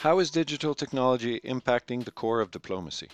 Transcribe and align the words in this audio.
How 0.00 0.18
is 0.18 0.30
digital 0.30 0.74
technology 0.74 1.40
impacting 1.40 2.04
the 2.04 2.10
core 2.10 2.42
of 2.42 2.50
diplomacy? 2.50 3.08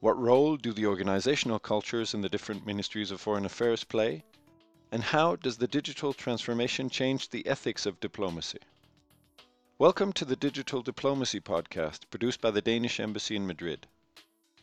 What 0.00 0.18
role 0.18 0.58
do 0.58 0.74
the 0.74 0.84
organizational 0.84 1.58
cultures 1.58 2.12
in 2.12 2.20
the 2.20 2.28
different 2.28 2.66
ministries 2.66 3.10
of 3.10 3.18
foreign 3.18 3.46
affairs 3.46 3.82
play? 3.82 4.22
And 4.92 5.02
how 5.02 5.36
does 5.36 5.56
the 5.56 5.66
digital 5.66 6.12
transformation 6.12 6.90
change 6.90 7.30
the 7.30 7.46
ethics 7.46 7.86
of 7.86 7.98
diplomacy? 7.98 8.58
Welcome 9.78 10.12
to 10.12 10.26
the 10.26 10.36
Digital 10.36 10.82
Diplomacy 10.82 11.40
Podcast, 11.40 12.00
produced 12.10 12.42
by 12.42 12.50
the 12.50 12.60
Danish 12.60 13.00
Embassy 13.00 13.34
in 13.34 13.46
Madrid. 13.46 13.86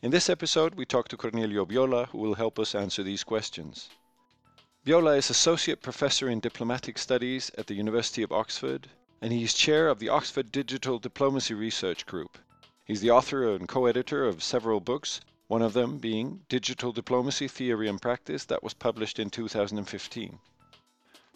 In 0.04 0.12
this 0.12 0.30
episode, 0.30 0.76
we 0.76 0.86
talk 0.86 1.08
to 1.08 1.18
Corneliu 1.18 1.66
Bjola, 1.66 2.10
who 2.10 2.20
will 2.20 2.36
help 2.36 2.60
us 2.60 2.76
answer 2.76 3.02
these 3.02 3.24
questions. 3.24 3.90
Bjola 4.86 5.18
is 5.18 5.32
Associate 5.32 5.82
Professor 5.82 6.30
in 6.30 6.42
Diplomatic 6.42 7.00
Studies 7.00 7.50
at 7.58 7.66
the 7.66 7.74
University 7.74 8.22
of 8.22 8.32
Oxford 8.32 8.88
and 9.22 9.34
he 9.34 9.44
is 9.44 9.54
chair 9.54 9.90
of 9.90 10.00
the 10.00 10.10
Oxford 10.10 10.52
Digital 10.52 11.00
Diplomacy 11.00 11.54
Research 11.54 12.06
Group. 12.06 12.38
He's 12.86 13.02
the 13.02 13.12
author 13.12 13.54
and 13.54 13.68
co-editor 13.68 14.26
of 14.26 14.42
several 14.42 14.80
books, 14.80 15.22
one 15.48 15.62
of 15.62 15.74
them 15.74 15.98
being 15.98 16.42
Digital 16.48 16.92
Diplomacy 16.92 17.48
Theory 17.48 17.88
and 17.88 18.02
Practice 18.02 18.46
that 18.46 18.64
was 18.64 18.74
published 18.74 19.20
in 19.20 19.30
2015. 19.30 20.40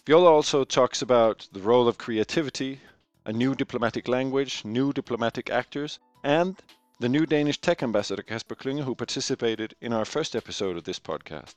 Bjola 0.05 0.25
also 0.25 0.63
talks 0.63 1.01
about 1.01 1.47
the 1.51 1.61
role 1.61 1.87
of 1.87 1.97
creativity, 1.97 2.79
a 3.25 3.33
new 3.33 3.55
diplomatic 3.55 4.07
language, 4.07 4.63
new 4.65 4.93
diplomatic 4.93 5.49
actors, 5.49 5.99
and 6.23 6.61
the 6.99 7.09
new 7.09 7.25
Danish 7.25 7.59
tech 7.59 7.81
ambassador 7.81 8.21
Kasper 8.21 8.55
Klynge 8.55 8.83
who 8.83 8.95
participated 8.95 9.75
in 9.81 9.93
our 9.93 10.05
first 10.05 10.35
episode 10.35 10.77
of 10.77 10.83
this 10.83 10.99
podcast. 10.99 11.55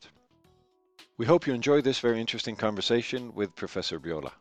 We 1.19 1.27
hope 1.27 1.47
you 1.47 1.55
enjoy 1.55 1.83
this 1.83 1.99
very 1.99 2.21
interesting 2.21 2.57
conversation 2.57 3.35
with 3.35 3.55
Professor 3.55 4.01
Bjola. 4.01 4.33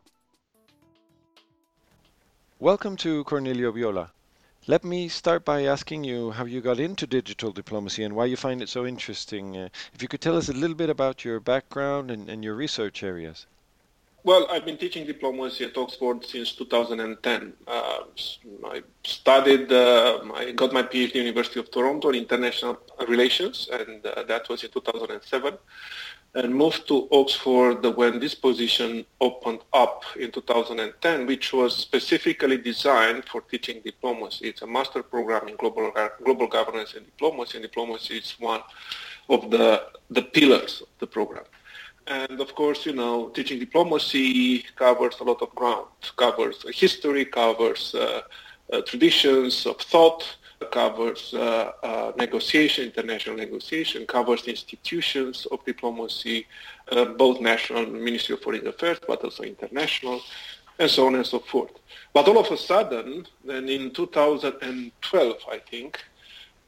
Welcome 2.58 2.96
to 3.04 3.22
Corneliu 3.24 3.70
Bjola. 3.70 4.08
Let 4.66 4.82
me 4.82 5.08
start 5.08 5.44
by 5.44 5.64
asking 5.64 6.04
you 6.04 6.30
how 6.30 6.46
you 6.46 6.62
got 6.62 6.80
into 6.80 7.06
digital 7.06 7.52
diplomacy 7.52 8.02
and 8.02 8.16
why 8.16 8.24
you 8.24 8.36
find 8.38 8.62
it 8.62 8.70
so 8.70 8.86
interesting. 8.86 9.54
Uh, 9.54 9.68
if 9.92 10.00
you 10.00 10.08
could 10.08 10.22
tell 10.22 10.38
us 10.38 10.48
a 10.48 10.54
little 10.54 10.74
bit 10.74 10.88
about 10.88 11.22
your 11.22 11.38
background 11.38 12.10
and, 12.10 12.30
and 12.30 12.42
your 12.42 12.54
research 12.54 13.02
areas. 13.02 13.44
Well, 14.24 14.46
I've 14.50 14.64
been 14.64 14.78
teaching 14.78 15.06
diplomacy 15.06 15.64
at 15.64 15.76
Oxford 15.76 16.24
since 16.24 16.52
2010. 16.52 17.52
Uh, 17.66 17.98
I 18.64 18.82
studied, 19.04 19.70
uh, 19.70 20.20
I 20.34 20.52
got 20.52 20.72
my 20.72 20.82
PhD 20.82 21.16
University 21.16 21.60
of 21.60 21.70
Toronto 21.70 22.08
in 22.08 22.14
international 22.14 22.78
relations, 23.06 23.68
and 23.70 24.04
uh, 24.06 24.22
that 24.22 24.48
was 24.48 24.64
in 24.64 24.70
2007 24.70 25.58
and 26.36 26.54
moved 26.54 26.86
to 26.86 27.08
Oxford 27.12 27.82
when 27.96 28.20
this 28.20 28.34
position 28.34 29.06
opened 29.22 29.60
up 29.72 30.04
in 30.20 30.30
2010, 30.30 31.26
which 31.26 31.54
was 31.54 31.74
specifically 31.74 32.58
designed 32.58 33.24
for 33.24 33.40
teaching 33.40 33.80
diplomacy. 33.82 34.48
It's 34.48 34.60
a 34.60 34.66
master 34.66 35.02
program 35.02 35.48
in 35.48 35.56
global, 35.56 35.90
global 36.22 36.46
governance 36.46 36.92
and 36.94 37.06
diplomacy, 37.06 37.56
and 37.56 37.62
diplomacy 37.62 38.18
is 38.18 38.36
one 38.38 38.60
of 39.30 39.50
the, 39.50 39.84
the 40.10 40.22
pillars 40.22 40.82
of 40.82 40.88
the 40.98 41.06
program. 41.06 41.44
And 42.06 42.38
of 42.38 42.54
course, 42.54 42.84
you 42.84 42.92
know, 42.92 43.30
teaching 43.30 43.58
diplomacy 43.58 44.66
covers 44.76 45.16
a 45.20 45.24
lot 45.24 45.40
of 45.40 45.54
ground, 45.54 45.86
covers 46.16 46.64
history, 46.74 47.24
covers 47.24 47.94
uh, 47.94 48.20
uh, 48.72 48.82
traditions 48.82 49.64
of 49.64 49.78
thought, 49.78 50.36
covers 50.70 51.34
uh, 51.34 51.72
uh, 51.82 52.12
negotiation, 52.16 52.84
international 52.84 53.36
negotiation, 53.36 54.06
covers 54.06 54.46
institutions 54.46 55.46
of 55.52 55.64
diplomacy, 55.64 56.46
uh, 56.90 57.04
both 57.04 57.40
national 57.40 57.86
Ministry 57.86 58.34
of 58.34 58.42
Foreign 58.42 58.66
Affairs, 58.66 58.98
but 59.06 59.22
also 59.22 59.42
international, 59.42 60.20
and 60.78 60.90
so 60.90 61.06
on 61.06 61.14
and 61.14 61.26
so 61.26 61.38
forth. 61.38 61.72
But 62.12 62.28
all 62.28 62.38
of 62.38 62.50
a 62.50 62.56
sudden, 62.56 63.26
then 63.44 63.68
in 63.68 63.90
2012, 63.90 65.36
I 65.50 65.58
think, 65.58 66.02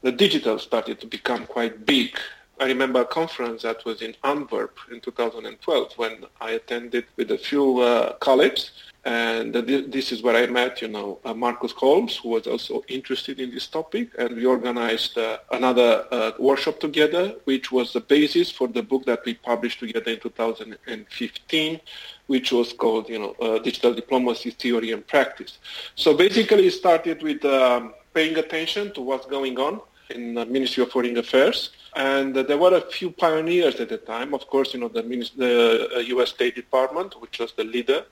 the 0.01 0.11
digital 0.11 0.59
started 0.59 0.99
to 1.01 1.07
become 1.07 1.45
quite 1.45 1.85
big. 1.85 2.17
I 2.59 2.65
remember 2.65 3.01
a 3.01 3.05
conference 3.05 3.63
that 3.63 3.85
was 3.85 4.01
in 4.01 4.15
Antwerp 4.23 4.77
in 4.91 4.99
2012 5.01 5.93
when 5.97 6.25
I 6.41 6.51
attended 6.51 7.05
with 7.15 7.31
a 7.31 7.37
few 7.37 7.79
uh, 7.79 8.13
colleagues 8.13 8.71
and 9.05 9.53
this 9.53 10.11
is 10.11 10.21
where 10.21 10.35
I 10.35 10.45
met, 10.47 10.81
you 10.81 10.89
know, 10.89 11.19
uh, 11.23 11.33
Marcus 11.33 11.71
Holmes, 11.71 12.17
who 12.17 12.29
was 12.29 12.47
also 12.47 12.83
interested 12.89 13.39
in 13.39 13.49
this 13.49 13.67
topic, 13.67 14.09
and 14.17 14.35
we 14.35 14.45
organized 14.45 15.17
uh, 15.17 15.37
another 15.51 16.05
uh, 16.11 16.31
workshop 16.37 16.81
together, 16.81 17.35
which 17.45 17.71
was 17.71 17.93
the 17.93 18.01
basis 18.01 18.51
for 18.51 18.67
the 18.67 18.83
book 18.83 19.05
that 19.05 19.21
we 19.25 19.35
published 19.35 19.79
together 19.79 20.11
in 20.11 20.19
2015, 20.19 21.79
which 22.27 22.51
was 22.51 22.73
called, 22.73 23.07
you 23.07 23.19
know, 23.19 23.35
uh, 23.41 23.59
Digital 23.59 23.93
Diplomacy 23.93 24.51
Theory 24.51 24.91
and 24.91 25.07
Practice. 25.07 25.59
So 25.95 26.13
basically, 26.13 26.67
it 26.67 26.71
started 26.71 27.23
with 27.23 27.45
um, 27.45 27.93
paying 28.13 28.37
attention 28.37 28.93
to 28.95 29.01
what's 29.01 29.27
going 29.27 29.57
on 29.59 29.79
in 30.09 30.33
the 30.33 30.45
Ministry 30.45 30.83
of 30.83 30.91
Foreign 30.91 31.17
Affairs. 31.17 31.69
And 31.95 32.35
uh, 32.35 32.43
there 32.43 32.57
were 32.57 32.75
a 32.75 32.81
few 32.81 33.11
pioneers 33.11 33.75
at 33.75 33.89
the 33.89 33.97
time. 33.97 34.33
Of 34.33 34.47
course, 34.47 34.73
you 34.73 34.81
know, 34.81 34.89
the, 34.89 35.03
the 35.03 36.03
U.S. 36.07 36.29
Uh, 36.29 36.33
State 36.33 36.55
Department, 36.55 37.19
which 37.21 37.39
was 37.39 37.53
the 37.53 37.63
leader 37.63 38.03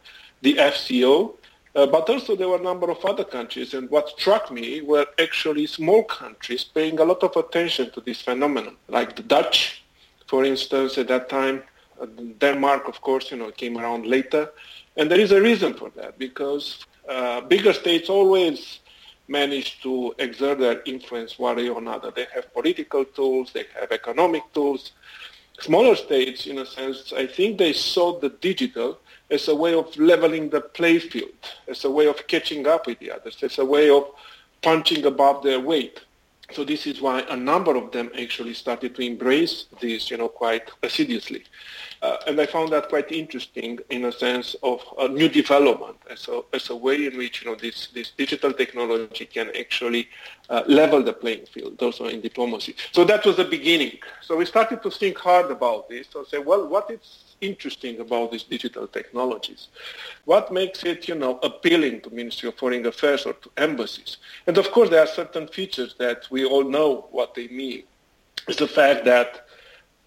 the 0.42 0.56
FCO, 0.56 1.34
uh, 1.76 1.86
but 1.86 2.10
also 2.10 2.36
there 2.36 2.50
were 2.50 2.58
a 2.58 2.62
number 2.64 2.90
of 2.90 3.04
other 3.06 3.24
countries. 3.24 3.74
And 3.74 3.90
what 3.90 4.10
struck 4.10 4.52
me 4.52 4.82
were 4.82 5.06
actually 5.20 5.68
small 5.68 6.04
countries 6.04 6.64
paying 6.64 7.00
a 7.00 7.04
lot 7.06 7.24
of 7.24 7.36
attention 7.36 7.92
to 7.92 8.02
this 8.02 8.22
phenomenon, 8.22 8.78
like 8.88 9.16
the 9.16 9.24
Dutch, 9.24 9.84
for 10.28 10.44
instance, 10.44 10.98
at 10.98 11.08
that 11.08 11.30
time. 11.30 11.64
Uh, 12.02 12.06
Denmark, 12.38 12.88
of 12.88 13.02
course, 13.02 13.32
you 13.32 13.38
know, 13.38 13.52
came 13.52 13.78
around 13.78 14.06
later. 14.06 14.52
And 14.96 15.10
there 15.12 15.20
is 15.20 15.32
a 15.32 15.42
reason 15.42 15.74
for 15.74 15.92
that, 15.92 16.18
because 16.18 16.86
uh, 17.08 17.42
bigger 17.42 17.74
states 17.74 18.10
always 18.10 18.80
manage 19.28 19.82
to 19.82 20.16
exert 20.20 20.60
their 20.60 20.82
influence 20.84 21.38
one 21.38 21.58
way 21.58 21.70
or 21.70 21.80
another. 21.80 22.12
They 22.12 22.28
have 22.34 22.52
political 22.54 23.06
tools, 23.06 23.52
they 23.54 23.66
have 23.80 23.92
economic 23.92 24.44
tools. 24.54 24.94
Smaller 25.60 25.96
states, 25.96 26.48
in 26.48 26.60
a 26.60 26.66
sense, 26.66 27.14
I 27.16 27.28
think 27.28 27.58
they 27.58 27.74
saw 27.74 28.20
the 28.20 28.30
digital 28.30 29.00
as 29.30 29.48
a 29.48 29.56
way 29.56 29.74
of 29.74 29.96
leveling 29.98 30.50
the 30.50 30.62
play 30.62 31.00
field, 31.00 31.32
as 31.68 31.84
a 31.86 31.92
way 31.92 32.08
of 32.08 32.28
catching 32.28 32.66
up 32.68 32.88
with 32.88 33.00
the 33.00 33.12
others, 33.12 33.38
as 33.44 33.58
a 33.60 33.66
way 33.66 33.90
of 33.90 34.08
punching 34.62 35.06
above 35.06 35.44
their 35.44 35.60
weight. 35.60 36.02
So 36.52 36.64
this 36.64 36.88
is 36.88 37.02
why 37.02 37.22
a 37.30 37.36
number 37.36 37.76
of 37.76 37.92
them 37.92 38.10
actually 38.18 38.54
started 38.54 38.96
to 38.96 39.02
embrace 39.02 39.66
this, 39.82 40.10
you 40.10 40.18
know, 40.18 40.30
quite 40.30 40.72
assiduously. 40.82 41.44
Uh, 42.02 42.18
and 42.28 42.40
I 42.40 42.46
found 42.46 42.72
that 42.74 42.90
quite 42.90 43.12
interesting 43.12 43.80
in 43.90 44.06
a 44.06 44.12
sense 44.12 44.56
of 44.62 44.82
a 45.00 45.08
new 45.08 45.30
development 45.30 45.98
as 46.10 46.28
a, 46.28 46.42
as 46.54 46.70
a 46.70 46.76
way 46.76 47.08
in 47.08 47.18
which, 47.18 47.42
you 47.42 47.50
know, 47.50 47.56
this, 47.56 47.88
this 47.88 48.12
digital 48.12 48.54
technology 48.54 49.26
can 49.26 49.50
actually 49.58 50.08
uh, 50.50 50.64
level 50.68 51.04
the 51.04 51.14
playing 51.14 51.46
field 51.48 51.82
also 51.82 52.06
in 52.06 52.22
diplomacy. 52.22 52.76
So 52.92 53.04
that 53.06 53.26
was 53.26 53.38
the 53.38 53.46
beginning. 53.46 53.98
So 54.22 54.38
we 54.38 54.46
started 54.46 54.84
to 54.84 54.92
think 54.92 55.18
hard 55.18 55.50
about 55.52 55.90
this. 55.90 56.08
So 56.12 56.24
say, 56.24 56.38
well, 56.38 56.68
what 56.68 56.92
is 56.92 57.36
interesting 57.42 58.00
about 58.00 58.32
these 58.32 58.44
digital 58.44 58.88
technologies? 58.88 59.68
What 60.26 60.52
makes 60.52 60.84
it, 60.84 61.08
you 61.08 61.16
know, 61.16 61.40
appealing 61.44 62.02
to 62.02 62.10
Ministry 62.10 62.50
of 62.50 62.56
Foreign 62.56 62.86
Affairs 62.86 63.26
or 63.26 63.34
to 63.34 63.52
embassies? 63.58 64.18
And 64.46 64.58
of 64.58 64.72
course, 64.72 64.90
there 64.90 65.02
are 65.02 65.08
certain 65.08 65.48
features 65.48 65.96
that 65.98 66.28
we 66.30 66.46
all 66.46 66.64
know 66.64 67.08
what 67.12 67.34
they 67.34 67.48
mean. 67.48 67.84
It's 68.48 68.60
the 68.60 68.68
fact 68.68 69.04
that 69.06 69.47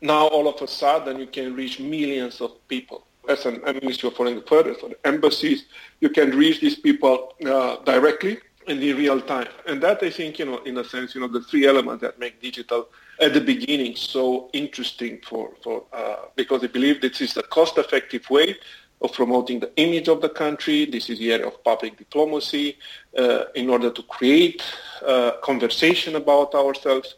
now 0.00 0.26
all 0.26 0.48
of 0.48 0.60
a 0.62 0.68
sudden 0.68 1.18
you 1.18 1.26
can 1.26 1.54
reach 1.54 1.80
millions 1.80 2.40
of 2.40 2.66
people. 2.68 3.06
As 3.28 3.44
an 3.46 3.60
Ministry 3.62 4.08
of 4.08 4.14
Foreign 4.16 4.38
Affairs 4.38 4.78
or 4.82 4.90
embassies, 5.04 5.66
you 6.00 6.08
can 6.08 6.30
reach 6.30 6.60
these 6.60 6.76
people 6.76 7.34
uh, 7.46 7.76
directly 7.84 8.38
and 8.66 8.82
in 8.82 8.96
real 8.96 9.20
time. 9.20 9.48
And 9.66 9.82
that, 9.82 10.02
I 10.02 10.10
think, 10.10 10.38
you 10.38 10.46
know, 10.46 10.58
in 10.64 10.78
a 10.78 10.84
sense, 10.84 11.14
you 11.14 11.20
know, 11.20 11.28
the 11.28 11.42
three 11.42 11.66
elements 11.66 12.02
that 12.02 12.18
make 12.18 12.40
digital 12.40 12.88
at 13.20 13.34
the 13.34 13.40
beginning 13.40 13.94
so 13.96 14.48
interesting 14.52 15.20
for, 15.26 15.52
for 15.62 15.84
uh, 15.92 16.16
because 16.34 16.62
they 16.62 16.68
believe 16.68 17.00
this 17.00 17.20
is 17.20 17.36
a 17.36 17.42
cost-effective 17.42 18.28
way 18.30 18.56
of 19.02 19.12
promoting 19.12 19.60
the 19.60 19.70
image 19.76 20.08
of 20.08 20.20
the 20.20 20.28
country. 20.28 20.84
This 20.84 21.08
is 21.10 21.18
the 21.18 21.32
area 21.32 21.46
of 21.46 21.62
public 21.64 21.96
diplomacy 21.96 22.78
uh, 23.18 23.44
in 23.54 23.70
order 23.70 23.90
to 23.90 24.02
create 24.04 24.62
uh, 25.06 25.32
conversation 25.42 26.16
about 26.16 26.54
ourselves. 26.54 27.14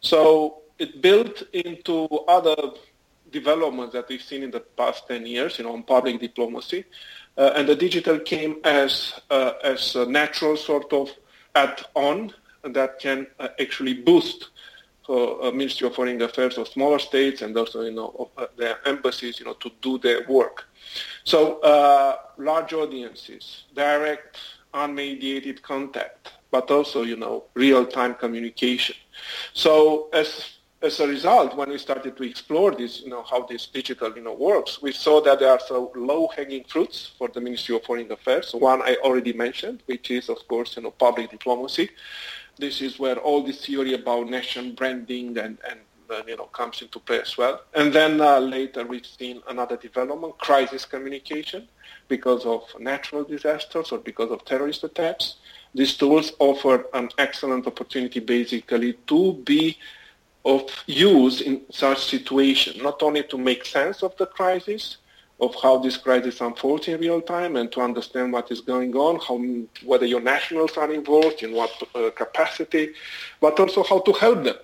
So 0.00 0.62
it 0.78 1.00
built 1.00 1.42
into 1.52 2.06
other 2.28 2.56
developments 3.30 3.92
that 3.92 4.08
we've 4.08 4.22
seen 4.22 4.42
in 4.42 4.50
the 4.50 4.60
past 4.60 5.08
10 5.08 5.26
years, 5.26 5.58
you 5.58 5.64
know, 5.64 5.72
on 5.72 5.82
public 5.82 6.20
diplomacy. 6.20 6.84
Uh, 7.36 7.52
and 7.56 7.68
the 7.68 7.74
digital 7.74 8.18
came 8.18 8.56
as, 8.64 9.20
uh, 9.30 9.52
as 9.62 9.94
a 9.96 10.06
natural 10.06 10.56
sort 10.56 10.92
of 10.92 11.10
add-on 11.54 12.32
that 12.62 12.98
can 12.98 13.26
uh, 13.38 13.48
actually 13.60 13.94
boost 13.94 14.50
uh, 15.08 15.50
Ministry 15.52 15.86
of 15.86 15.94
Foreign 15.94 16.20
Affairs 16.22 16.58
of 16.58 16.66
smaller 16.68 16.98
states 16.98 17.42
and 17.42 17.56
also, 17.56 17.82
you 17.82 17.92
know, 17.92 18.30
uh, 18.36 18.46
their 18.56 18.86
embassies, 18.86 19.38
you 19.38 19.46
know, 19.46 19.54
to 19.54 19.70
do 19.80 19.98
their 19.98 20.26
work. 20.28 20.64
So 21.24 21.60
uh, 21.60 22.16
large 22.38 22.72
audiences, 22.72 23.64
direct, 23.74 24.38
unmediated 24.74 25.62
contact, 25.62 26.32
but 26.50 26.70
also, 26.70 27.02
you 27.02 27.16
know, 27.16 27.44
real-time 27.54 28.14
communication. 28.14 28.96
So 29.52 30.08
as 30.12 30.55
as 30.86 31.00
a 31.00 31.06
result, 31.06 31.56
when 31.56 31.68
we 31.68 31.78
started 31.78 32.16
to 32.16 32.22
explore 32.22 32.70
this, 32.70 33.02
you 33.02 33.10
know, 33.10 33.22
how 33.22 33.44
this 33.44 33.66
digital, 33.66 34.14
you 34.16 34.22
know, 34.22 34.32
works, 34.32 34.80
we 34.80 34.92
saw 34.92 35.20
that 35.20 35.40
there 35.40 35.50
are 35.50 35.60
some 35.60 35.88
low-hanging 35.94 36.64
fruits 36.64 37.12
for 37.18 37.28
the 37.28 37.40
Ministry 37.40 37.76
of 37.76 37.82
Foreign 37.84 38.10
Affairs. 38.10 38.54
One 38.54 38.80
I 38.82 38.96
already 39.02 39.32
mentioned, 39.32 39.82
which 39.86 40.10
is, 40.10 40.28
of 40.28 40.38
course, 40.48 40.76
you 40.76 40.82
know, 40.82 40.92
public 40.92 41.30
diplomacy. 41.30 41.90
This 42.58 42.80
is 42.80 42.98
where 42.98 43.16
all 43.16 43.42
this 43.42 43.66
theory 43.66 43.94
about 43.94 44.30
nation 44.30 44.74
branding 44.74 45.36
and, 45.36 45.58
and 45.68 45.80
uh, 46.08 46.22
you 46.26 46.36
know, 46.36 46.44
comes 46.44 46.80
into 46.82 46.98
play 47.00 47.20
as 47.20 47.36
well. 47.36 47.60
And 47.74 47.92
then 47.92 48.20
uh, 48.20 48.38
later 48.38 48.86
we've 48.86 49.04
seen 49.04 49.42
another 49.48 49.76
development, 49.76 50.38
crisis 50.38 50.84
communication, 50.84 51.68
because 52.08 52.46
of 52.46 52.62
natural 52.78 53.24
disasters 53.24 53.90
or 53.92 53.98
because 53.98 54.30
of 54.30 54.44
terrorist 54.44 54.84
attacks. 54.84 55.36
These 55.74 55.96
tools 55.96 56.32
offer 56.38 56.86
an 56.94 57.10
excellent 57.18 57.66
opportunity 57.66 58.20
basically 58.20 58.94
to 59.08 59.34
be 59.44 59.76
of 60.46 60.70
use 60.86 61.40
in 61.40 61.60
such 61.70 62.04
situation, 62.04 62.82
not 62.82 63.02
only 63.02 63.24
to 63.24 63.36
make 63.36 63.64
sense 63.66 64.02
of 64.02 64.16
the 64.16 64.26
crisis, 64.26 64.98
of 65.40 65.54
how 65.62 65.76
this 65.76 65.98
crisis 65.98 66.40
unfolds 66.40 66.88
in 66.88 66.98
real 66.98 67.20
time 67.20 67.56
and 67.56 67.70
to 67.72 67.80
understand 67.80 68.32
what 68.32 68.50
is 68.50 68.62
going 68.62 68.94
on, 68.94 69.20
how, 69.26 69.36
whether 69.84 70.06
your 70.06 70.22
nationals 70.22 70.76
are 70.78 70.90
involved, 70.90 71.42
in 71.42 71.52
what 71.52 71.70
uh, 71.94 72.10
capacity, 72.10 72.92
but 73.40 73.58
also 73.60 73.82
how 73.82 73.98
to 74.00 74.12
help 74.12 74.44
them 74.44 74.56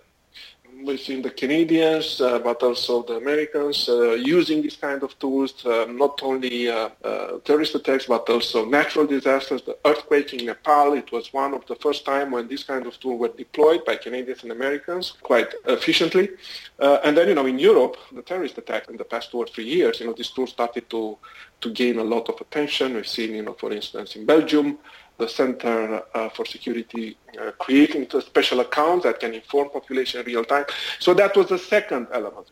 within 0.84 1.23
the 1.23 1.31
Canadians, 1.31 2.20
uh, 2.20 2.38
but 2.38 2.62
also 2.62 3.02
the 3.02 3.14
Americans, 3.14 3.88
uh, 3.88 4.12
using 4.12 4.62
these 4.62 4.76
kind 4.76 5.02
of 5.02 5.19
tools, 5.19 5.64
uh, 5.64 5.87
not 5.88 6.20
only 6.23 6.69
uh, 6.69 6.88
uh, 7.05 7.38
terrorist 7.44 7.75
attacks, 7.75 8.06
but 8.06 8.29
also 8.29 8.64
natural 8.64 9.06
disasters. 9.06 9.62
The 9.62 9.76
earthquake 9.84 10.32
in 10.34 10.46
Nepal, 10.46 10.94
it 10.94 11.11
was 11.12 11.32
one 11.32 11.55
of 11.55 11.67
the 11.67 11.76
first 11.76 12.05
time 12.05 12.31
when 12.31 12.49
these 12.49 12.64
kind 12.64 12.87
of 12.87 12.99
tools 13.00 13.20
were 13.20 13.29
deployed 13.29 13.84
by 13.84 13.96
Canadians 13.96 14.43
and 14.43 14.52
Americans 14.52 15.14
quite 15.23 15.55
efficiently. 15.67 16.31
Uh, 16.79 16.99
and 17.05 17.17
then, 17.17 17.29
you 17.29 17.34
know, 17.34 17.46
in 17.46 17.58
Europe, 17.58 17.96
the 18.12 18.23
terrorist 18.23 18.58
attack 18.58 18.88
in 18.88 18.96
the 18.96 19.05
past 19.05 19.31
two 19.31 19.38
or 19.38 19.46
three 19.46 19.64
years, 19.64 20.00
you 20.00 20.06
know, 20.06 20.12
these 20.12 20.31
tools 20.31 20.50
started 20.50 20.88
to, 20.90 21.17
to 21.61 21.70
gain 21.70 21.99
a 21.99 22.05
lot 22.05 22.29
of 22.29 22.40
attention. 22.40 22.94
We've 22.94 23.06
seen, 23.06 23.34
you 23.34 23.43
know, 23.43 23.55
for 23.55 23.73
instance, 23.73 24.17
in 24.17 24.26
Belgium, 24.26 24.79
the 25.18 25.28
Center 25.28 26.02
uh, 26.14 26.28
for 26.30 26.44
Security 26.44 27.16
uh, 27.40 27.52
creating 27.58 28.08
special 28.20 28.60
account 28.60 29.02
that 29.04 29.20
can 29.20 29.34
inform 29.34 29.70
population 29.70 30.20
in 30.20 30.26
real 30.26 30.44
time. 30.44 30.64
So 30.98 31.14
that 31.14 31.36
was 31.36 31.48
the 31.48 31.58
second 31.58 32.08
element. 32.12 32.48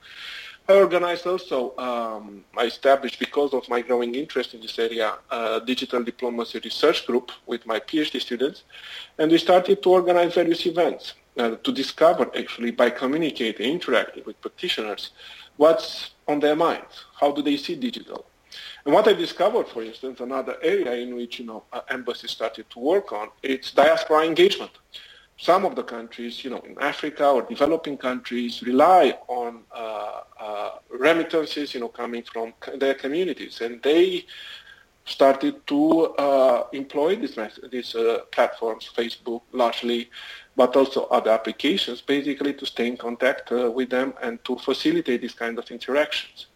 I 0.68 0.74
organized 0.74 1.26
also, 1.26 1.76
um, 1.78 2.44
I 2.56 2.66
established 2.66 3.18
because 3.18 3.54
of 3.54 3.68
my 3.68 3.80
growing 3.80 4.14
interest 4.14 4.54
in 4.54 4.60
this 4.60 4.78
area, 4.78 5.14
a 5.30 5.60
digital 5.64 6.04
diplomacy 6.04 6.60
research 6.62 7.06
group 7.08 7.32
with 7.46 7.66
my 7.66 7.80
PhD 7.80 8.20
students, 8.20 8.62
and 9.18 9.32
we 9.32 9.38
started 9.38 9.82
to 9.82 9.90
organize 9.90 10.34
various 10.34 10.64
events 10.66 11.14
uh, 11.38 11.56
to 11.56 11.72
discover 11.72 12.30
actually 12.36 12.70
by 12.70 12.88
communicating, 12.88 13.72
interacting 13.72 14.22
with 14.24 14.40
practitioners, 14.40 15.10
what's 15.56 16.10
on 16.28 16.38
their 16.38 16.54
minds, 16.54 17.04
how 17.18 17.32
do 17.32 17.42
they 17.42 17.56
see 17.56 17.74
digital, 17.74 18.26
and 18.85 18.94
what 18.94 19.06
I 19.09 19.12
discovered, 19.12 19.69
for 19.69 19.82
instance, 19.82 20.21
another 20.21 20.56
area 20.62 20.93
in 20.94 21.15
which 21.15 21.38
you 21.38 21.47
know 21.47 21.65
embassies 21.91 22.31
started 22.31 22.69
to 22.71 22.79
work 22.79 23.12
on, 23.12 23.29
it's 23.43 23.73
diaspora 23.73 24.25
engagement. 24.25 24.73
Some 25.37 25.65
of 25.65 25.75
the 25.75 25.82
countries, 25.82 26.44
you 26.44 26.50
know, 26.50 26.61
in 26.61 26.77
Africa 26.81 27.27
or 27.29 27.43
developing 27.43 27.97
countries, 27.97 28.62
rely 28.62 29.17
on 29.27 29.62
uh, 29.75 30.21
uh, 30.38 30.71
remittances, 30.91 31.73
you 31.73 31.81
know, 31.81 31.88
coming 31.88 32.23
from 32.23 32.53
their 32.77 32.94
communities, 32.94 33.62
and 33.62 33.82
they 33.82 34.27
started 35.06 35.67
to 35.67 36.15
uh, 36.17 36.67
employ 36.73 37.17
these, 37.17 37.38
these 37.71 37.94
uh, 37.94 38.19
platforms, 38.31 38.91
Facebook 38.94 39.43
largely, 39.53 40.11
but 40.56 40.77
also 40.77 41.05
other 41.06 41.31
applications, 41.31 42.00
basically 42.00 42.53
to 42.53 42.67
stay 42.67 42.87
in 42.87 42.97
contact 42.97 43.50
uh, 43.50 43.71
with 43.71 43.88
them 43.91 44.12
and 44.23 44.44
to 44.44 44.56
facilitate 44.56 45.23
these 45.23 45.35
kind 45.35 45.59
of 45.59 45.71
interactions. 45.71 46.47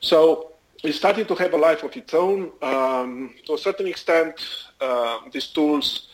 So 0.00 0.53
it 0.84 0.94
starting 0.94 1.26
to 1.26 1.34
have 1.34 1.54
a 1.54 1.56
life 1.56 1.82
of 1.82 1.96
its 1.96 2.14
own. 2.14 2.52
Um, 2.62 3.34
to 3.46 3.54
a 3.54 3.58
certain 3.58 3.86
extent, 3.86 4.34
uh, 4.80 5.18
these 5.32 5.48
tools 5.48 6.08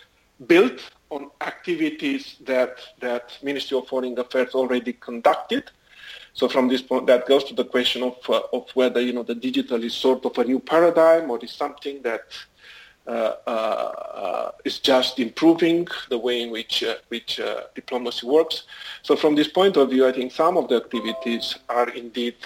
built 0.47 0.81
on 1.11 1.31
activities 1.41 2.37
that 2.45 2.79
that 3.01 3.39
Ministry 3.43 3.77
of 3.79 3.89
Foreign 3.89 4.19
Affairs 4.19 4.55
already 4.55 4.93
conducted. 4.95 5.71
So 6.33 6.49
from 6.49 6.69
this 6.69 6.83
point, 6.83 7.07
that 7.07 7.27
goes 7.27 7.45
to 7.45 7.55
the 7.55 7.65
question 7.65 8.03
of 8.03 8.17
uh, 8.29 8.43
of 8.53 8.71
whether 8.75 9.01
you 9.01 9.13
know 9.13 9.23
the 9.25 9.35
digital 9.35 9.83
is 9.83 9.95
sort 9.95 10.25
of 10.25 10.39
a 10.39 10.45
new 10.45 10.61
paradigm 10.61 11.31
or 11.31 11.39
is 11.43 11.53
something 11.53 12.03
that 12.03 12.23
uh, 13.07 13.35
uh, 13.47 14.51
is 14.65 14.79
just 14.79 15.19
improving 15.19 15.89
the 16.11 16.19
way 16.19 16.43
in 16.43 16.51
which 16.51 16.85
uh, 16.85 16.95
which 17.09 17.41
uh, 17.41 17.63
diplomacy 17.75 18.27
works. 18.27 18.65
So 19.03 19.17
from 19.17 19.35
this 19.35 19.49
point 19.49 19.77
of 19.77 19.91
view, 19.91 20.07
I 20.07 20.13
think 20.13 20.33
some 20.33 20.57
of 20.57 20.69
the 20.69 20.77
activities 20.77 21.57
are 21.69 21.89
indeed 21.91 22.37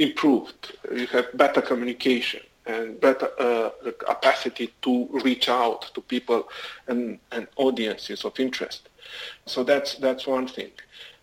improved. 0.00 0.76
You 0.90 1.06
have 1.08 1.26
better 1.36 1.60
communication 1.60 2.40
and 2.66 3.00
better 3.00 3.28
uh, 3.38 3.70
capacity 3.98 4.72
to 4.82 5.08
reach 5.24 5.48
out 5.48 5.94
to 5.94 6.00
people 6.00 6.48
and, 6.88 7.18
and 7.32 7.46
audiences 7.56 8.24
of 8.24 8.40
interest. 8.40 8.88
So 9.46 9.62
that's 9.62 9.94
that's 9.96 10.26
one 10.26 10.48
thing. 10.48 10.72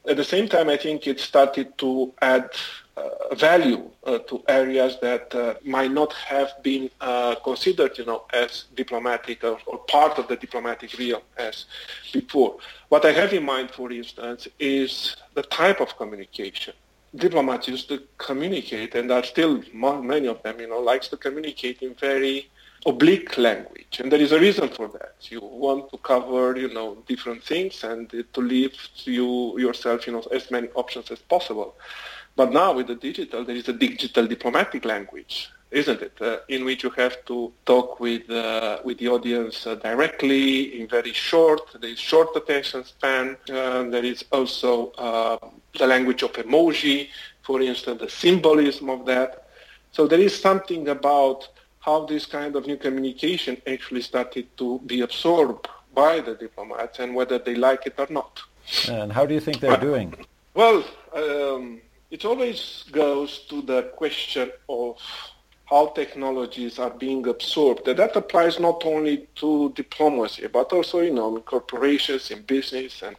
At 0.07 0.15
the 0.15 0.23
same 0.23 0.47
time, 0.47 0.69
I 0.69 0.77
think 0.77 1.05
it 1.05 1.19
started 1.19 1.77
to 1.79 2.13
add 2.21 2.49
uh, 2.95 3.35
value 3.35 3.89
uh, 4.05 4.19
to 4.29 4.41
areas 4.47 4.97
that 5.01 5.35
uh, 5.35 5.55
might 5.65 5.91
not 5.91 6.13
have 6.13 6.51
been 6.63 6.89
uh, 7.01 7.35
considered, 7.43 7.97
you 7.97 8.05
know, 8.05 8.23
as 8.31 8.65
diplomatic 8.75 9.43
or, 9.43 9.59
or, 9.65 9.77
part 9.79 10.17
of 10.17 10.27
the 10.29 10.37
diplomatic 10.37 10.97
realm 10.97 11.21
as 11.37 11.65
before. 12.13 12.57
What 12.89 13.05
I 13.05 13.11
have 13.11 13.33
in 13.33 13.43
mind, 13.43 13.71
for 13.71 13.91
instance, 13.91 14.47
is 14.59 15.17
the 15.33 15.43
type 15.43 15.81
of 15.81 15.97
communication 15.97 16.73
diplomats 17.17 17.67
used 17.67 17.87
to 17.89 17.97
communicate, 18.17 18.95
and 18.95 19.11
are 19.11 19.23
still 19.23 19.61
many 19.73 20.27
of 20.27 20.41
them, 20.43 20.59
you 20.59 20.67
know, 20.67 20.79
likes 20.79 21.07
to 21.09 21.17
communicate 21.17 21.81
in 21.81 21.93
very 21.95 22.49
oblique 22.85 23.37
language, 23.37 23.99
and 23.99 24.11
there 24.11 24.21
is 24.21 24.31
a 24.31 24.39
reason 24.39 24.69
for 24.69 24.87
that. 24.87 25.15
You 25.29 25.41
want 25.41 25.89
to 25.91 25.97
cover, 25.97 26.57
you 26.57 26.73
know, 26.73 26.97
different 27.07 27.43
things 27.43 27.83
and 27.83 28.09
to 28.33 28.41
leave 28.41 28.75
you 29.03 29.59
yourself, 29.59 30.07
you 30.07 30.13
know, 30.13 30.23
as 30.31 30.49
many 30.51 30.69
options 30.75 31.11
as 31.11 31.19
possible. 31.19 31.75
But 32.35 32.53
now 32.53 32.73
with 32.73 32.87
the 32.87 32.95
digital, 32.95 33.43
there 33.43 33.55
is 33.55 33.67
a 33.67 33.73
digital 33.73 34.27
diplomatic 34.27 34.85
language, 34.85 35.49
isn't 35.71 36.01
it? 36.01 36.13
Uh, 36.21 36.37
in 36.47 36.65
which 36.65 36.83
you 36.83 36.91
have 36.91 37.25
to 37.25 37.51
talk 37.65 37.99
with 37.99 38.29
uh, 38.29 38.77
with 38.85 38.99
the 38.99 39.09
audience 39.09 39.65
uh, 39.65 39.73
directly 39.75 40.79
in 40.79 40.87
very 40.87 41.13
short. 41.13 41.63
There 41.81 41.89
is 41.89 41.99
short 41.99 42.29
attention 42.35 42.85
span. 42.85 43.37
Uh, 43.49 43.83
there 43.93 44.05
is 44.05 44.23
also 44.31 44.91
uh, 44.91 45.37
the 45.77 45.87
language 45.87 46.23
of 46.23 46.33
emoji, 46.33 47.09
for 47.41 47.61
instance, 47.61 48.01
the 48.01 48.09
symbolism 48.09 48.89
of 48.89 49.05
that. 49.05 49.47
So 49.91 50.07
there 50.07 50.19
is 50.19 50.39
something 50.39 50.89
about 50.89 51.47
how 51.79 52.05
this 52.05 52.25
kind 52.25 52.55
of 52.55 52.67
new 52.67 52.77
communication 52.77 53.61
actually 53.65 54.01
started 54.01 54.45
to 54.57 54.79
be 54.85 55.01
absorbed 55.01 55.67
by 55.93 56.19
the 56.19 56.35
diplomats 56.35 56.99
and 56.99 57.15
whether 57.15 57.39
they 57.39 57.55
like 57.55 57.85
it 57.85 57.95
or 57.97 58.07
not. 58.09 58.41
And 58.89 59.11
how 59.11 59.25
do 59.25 59.33
you 59.33 59.39
think 59.39 59.59
they're 59.59 59.77
doing? 59.77 60.13
Well, 60.53 60.83
um, 61.13 61.81
it 62.11 62.25
always 62.25 62.85
goes 62.91 63.39
to 63.49 63.61
the 63.61 63.83
question 63.95 64.51
of 64.67 64.97
how 65.65 65.87
technologies 65.87 66.79
are 66.79 66.89
being 66.89 67.27
absorbed. 67.27 67.87
And 67.87 67.99
that 67.99 68.15
applies 68.15 68.59
not 68.59 68.85
only 68.85 69.27
to 69.35 69.71
diplomacy, 69.75 70.47
but 70.47 70.71
also, 70.71 71.01
you 71.01 71.13
know, 71.13 71.35
in 71.35 71.41
corporations, 71.43 72.31
in 72.31 72.41
business, 72.43 73.01
and 73.01 73.15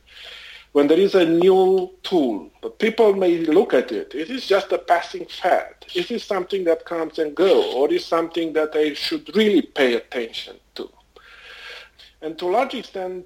when 0.78 0.87
there 0.87 1.00
is 1.00 1.16
a 1.16 1.26
new 1.26 1.90
tool, 2.04 2.52
people 2.78 3.12
may 3.12 3.38
look 3.38 3.75
at 3.75 3.90
it. 3.90 4.14
It 4.14 4.30
is 4.30 4.47
just 4.47 4.70
a 4.70 4.78
passing 4.78 5.26
fad. 5.26 5.75
It 5.92 6.08
is 6.12 6.23
something 6.23 6.62
that 6.70 6.85
comes 6.85 7.18
and 7.18 7.35
goes, 7.35 7.75
or 7.75 7.92
is 7.92 8.04
something 8.04 8.52
that 8.52 8.76
I 8.76 8.94
should 8.94 9.35
really 9.35 9.62
pay 9.62 9.94
attention 9.94 10.54
to. 10.76 10.88
And 12.23 12.38
to 12.38 12.44
a 12.44 12.52
large 12.52 12.75
extent, 12.75 13.25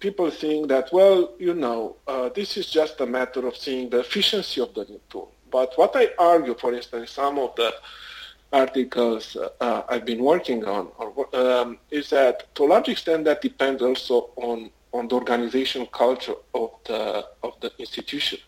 people 0.00 0.32
think 0.32 0.66
that, 0.66 0.92
well, 0.92 1.32
you 1.38 1.54
know, 1.54 1.94
uh, 2.08 2.28
this 2.30 2.56
is 2.56 2.68
just 2.68 3.00
a 3.00 3.06
matter 3.06 3.46
of 3.46 3.56
seeing 3.56 3.88
the 3.88 4.00
efficiency 4.00 4.60
of 4.60 4.74
the 4.74 4.84
new 4.86 5.00
tool. 5.10 5.30
But 5.48 5.70
what 5.76 5.92
I 5.94 6.08
argue, 6.18 6.56
for 6.56 6.74
instance, 6.74 7.12
some 7.12 7.38
of 7.38 7.54
the 7.54 7.72
articles 8.52 9.36
uh, 9.60 9.82
I've 9.88 10.04
been 10.04 10.24
working 10.24 10.64
on, 10.64 10.88
or, 10.98 11.36
um, 11.36 11.78
is 11.92 12.10
that 12.10 12.52
to 12.56 12.64
a 12.64 12.68
large 12.74 12.88
extent 12.88 13.26
that 13.26 13.42
depends 13.42 13.80
also 13.80 14.30
on 14.34 14.70
on 14.92 15.08
the 15.08 15.14
organizational 15.14 15.86
culture 15.86 16.34
of 16.54 16.70
the, 16.86 17.24
of 17.42 17.52
the 17.60 17.72
institution. 17.78 18.38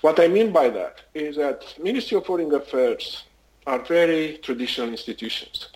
What 0.00 0.20
I 0.20 0.28
mean 0.28 0.52
by 0.52 0.68
that 0.70 1.00
is 1.14 1.36
that 1.36 1.62
Ministry 1.82 2.18
of 2.18 2.26
Foreign 2.26 2.52
Affairs 2.54 3.24
are 3.66 3.78
very 3.84 4.38
traditional 4.42 4.88
institutions. 4.88 5.68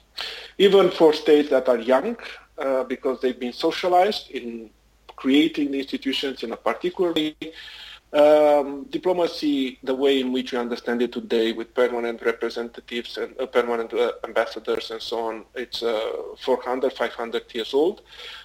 Even 0.58 0.90
for 0.90 1.12
states 1.12 1.50
that 1.50 1.68
are 1.68 1.78
young, 1.78 2.16
uh, 2.58 2.84
because 2.84 3.20
they've 3.20 3.38
been 3.38 3.52
socialized 3.52 4.30
in 4.30 4.70
creating 5.16 5.70
the 5.70 5.78
institutions 5.78 6.42
in 6.42 6.52
a 6.52 6.56
particularly 6.56 7.36
um, 8.12 8.84
diplomacy, 8.90 9.78
the 9.82 9.94
way 9.94 10.20
in 10.20 10.32
which 10.32 10.52
we 10.52 10.58
understand 10.58 11.02
it 11.02 11.12
today 11.12 11.52
with 11.52 11.74
permanent 11.74 12.22
representatives 12.22 13.18
and 13.18 13.38
uh, 13.38 13.46
permanent 13.46 13.92
uh, 13.92 14.12
ambassadors 14.24 14.90
and 14.90 15.02
so 15.02 15.20
on, 15.20 15.44
it's 15.54 15.82
uh, 15.82 16.10
400, 16.40 16.92
500 16.92 17.54
years 17.54 17.74
old, 17.74 18.02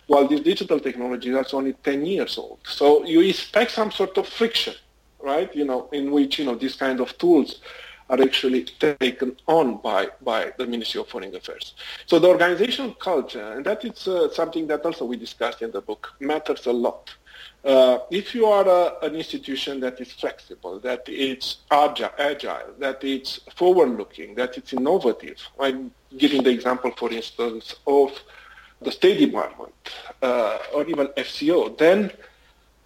while 0.07 0.27
this 0.27 0.41
digital 0.41 0.79
technology 0.79 1.29
is 1.29 1.53
only 1.53 1.73
10 1.73 2.05
years 2.05 2.37
old. 2.37 2.59
So 2.63 3.05
you 3.05 3.21
expect 3.21 3.71
some 3.71 3.91
sort 3.91 4.17
of 4.17 4.27
friction 4.27 4.73
right? 5.23 5.55
You 5.55 5.65
know, 5.65 5.89
in 5.91 6.11
which, 6.11 6.37
you 6.37 6.45
know, 6.45 6.55
these 6.55 6.75
kind 6.75 6.99
of 6.99 7.17
tools 7.17 7.61
are 8.09 8.21
actually 8.21 8.65
taken 8.65 9.37
on 9.47 9.77
by, 9.77 10.09
by 10.21 10.53
the 10.57 10.67
Ministry 10.67 10.99
of 10.99 11.07
Foreign 11.07 11.33
Affairs. 11.35 11.73
So 12.05 12.19
the 12.19 12.27
organizational 12.27 12.93
culture, 12.95 13.53
and 13.53 13.65
that 13.65 13.83
is 13.85 14.07
uh, 14.07 14.29
something 14.31 14.67
that 14.67 14.85
also 14.85 15.05
we 15.05 15.15
discussed 15.15 15.61
in 15.61 15.71
the 15.71 15.81
book, 15.81 16.13
matters 16.19 16.65
a 16.67 16.73
lot. 16.73 17.09
Uh, 17.63 17.99
if 18.11 18.35
you 18.35 18.45
are 18.45 18.67
a, 18.67 19.05
an 19.05 19.15
institution 19.15 19.79
that 19.79 19.99
is 20.01 20.11
flexible, 20.11 20.79
that 20.79 21.03
it's 21.07 21.57
agile, 21.71 22.73
that 22.77 23.01
it's 23.03 23.39
forward-looking, 23.55 24.35
that 24.35 24.57
it's 24.57 24.73
innovative, 24.73 25.37
I'm 25.57 25.91
giving 26.17 26.43
the 26.43 26.49
example, 26.49 26.91
for 26.91 27.09
instance, 27.11 27.75
of 27.87 28.11
the 28.81 28.91
State 28.91 29.19
Department 29.19 29.73
uh, 30.21 30.57
or 30.73 30.85
even 30.87 31.07
FCO, 31.07 31.77
then, 31.77 32.11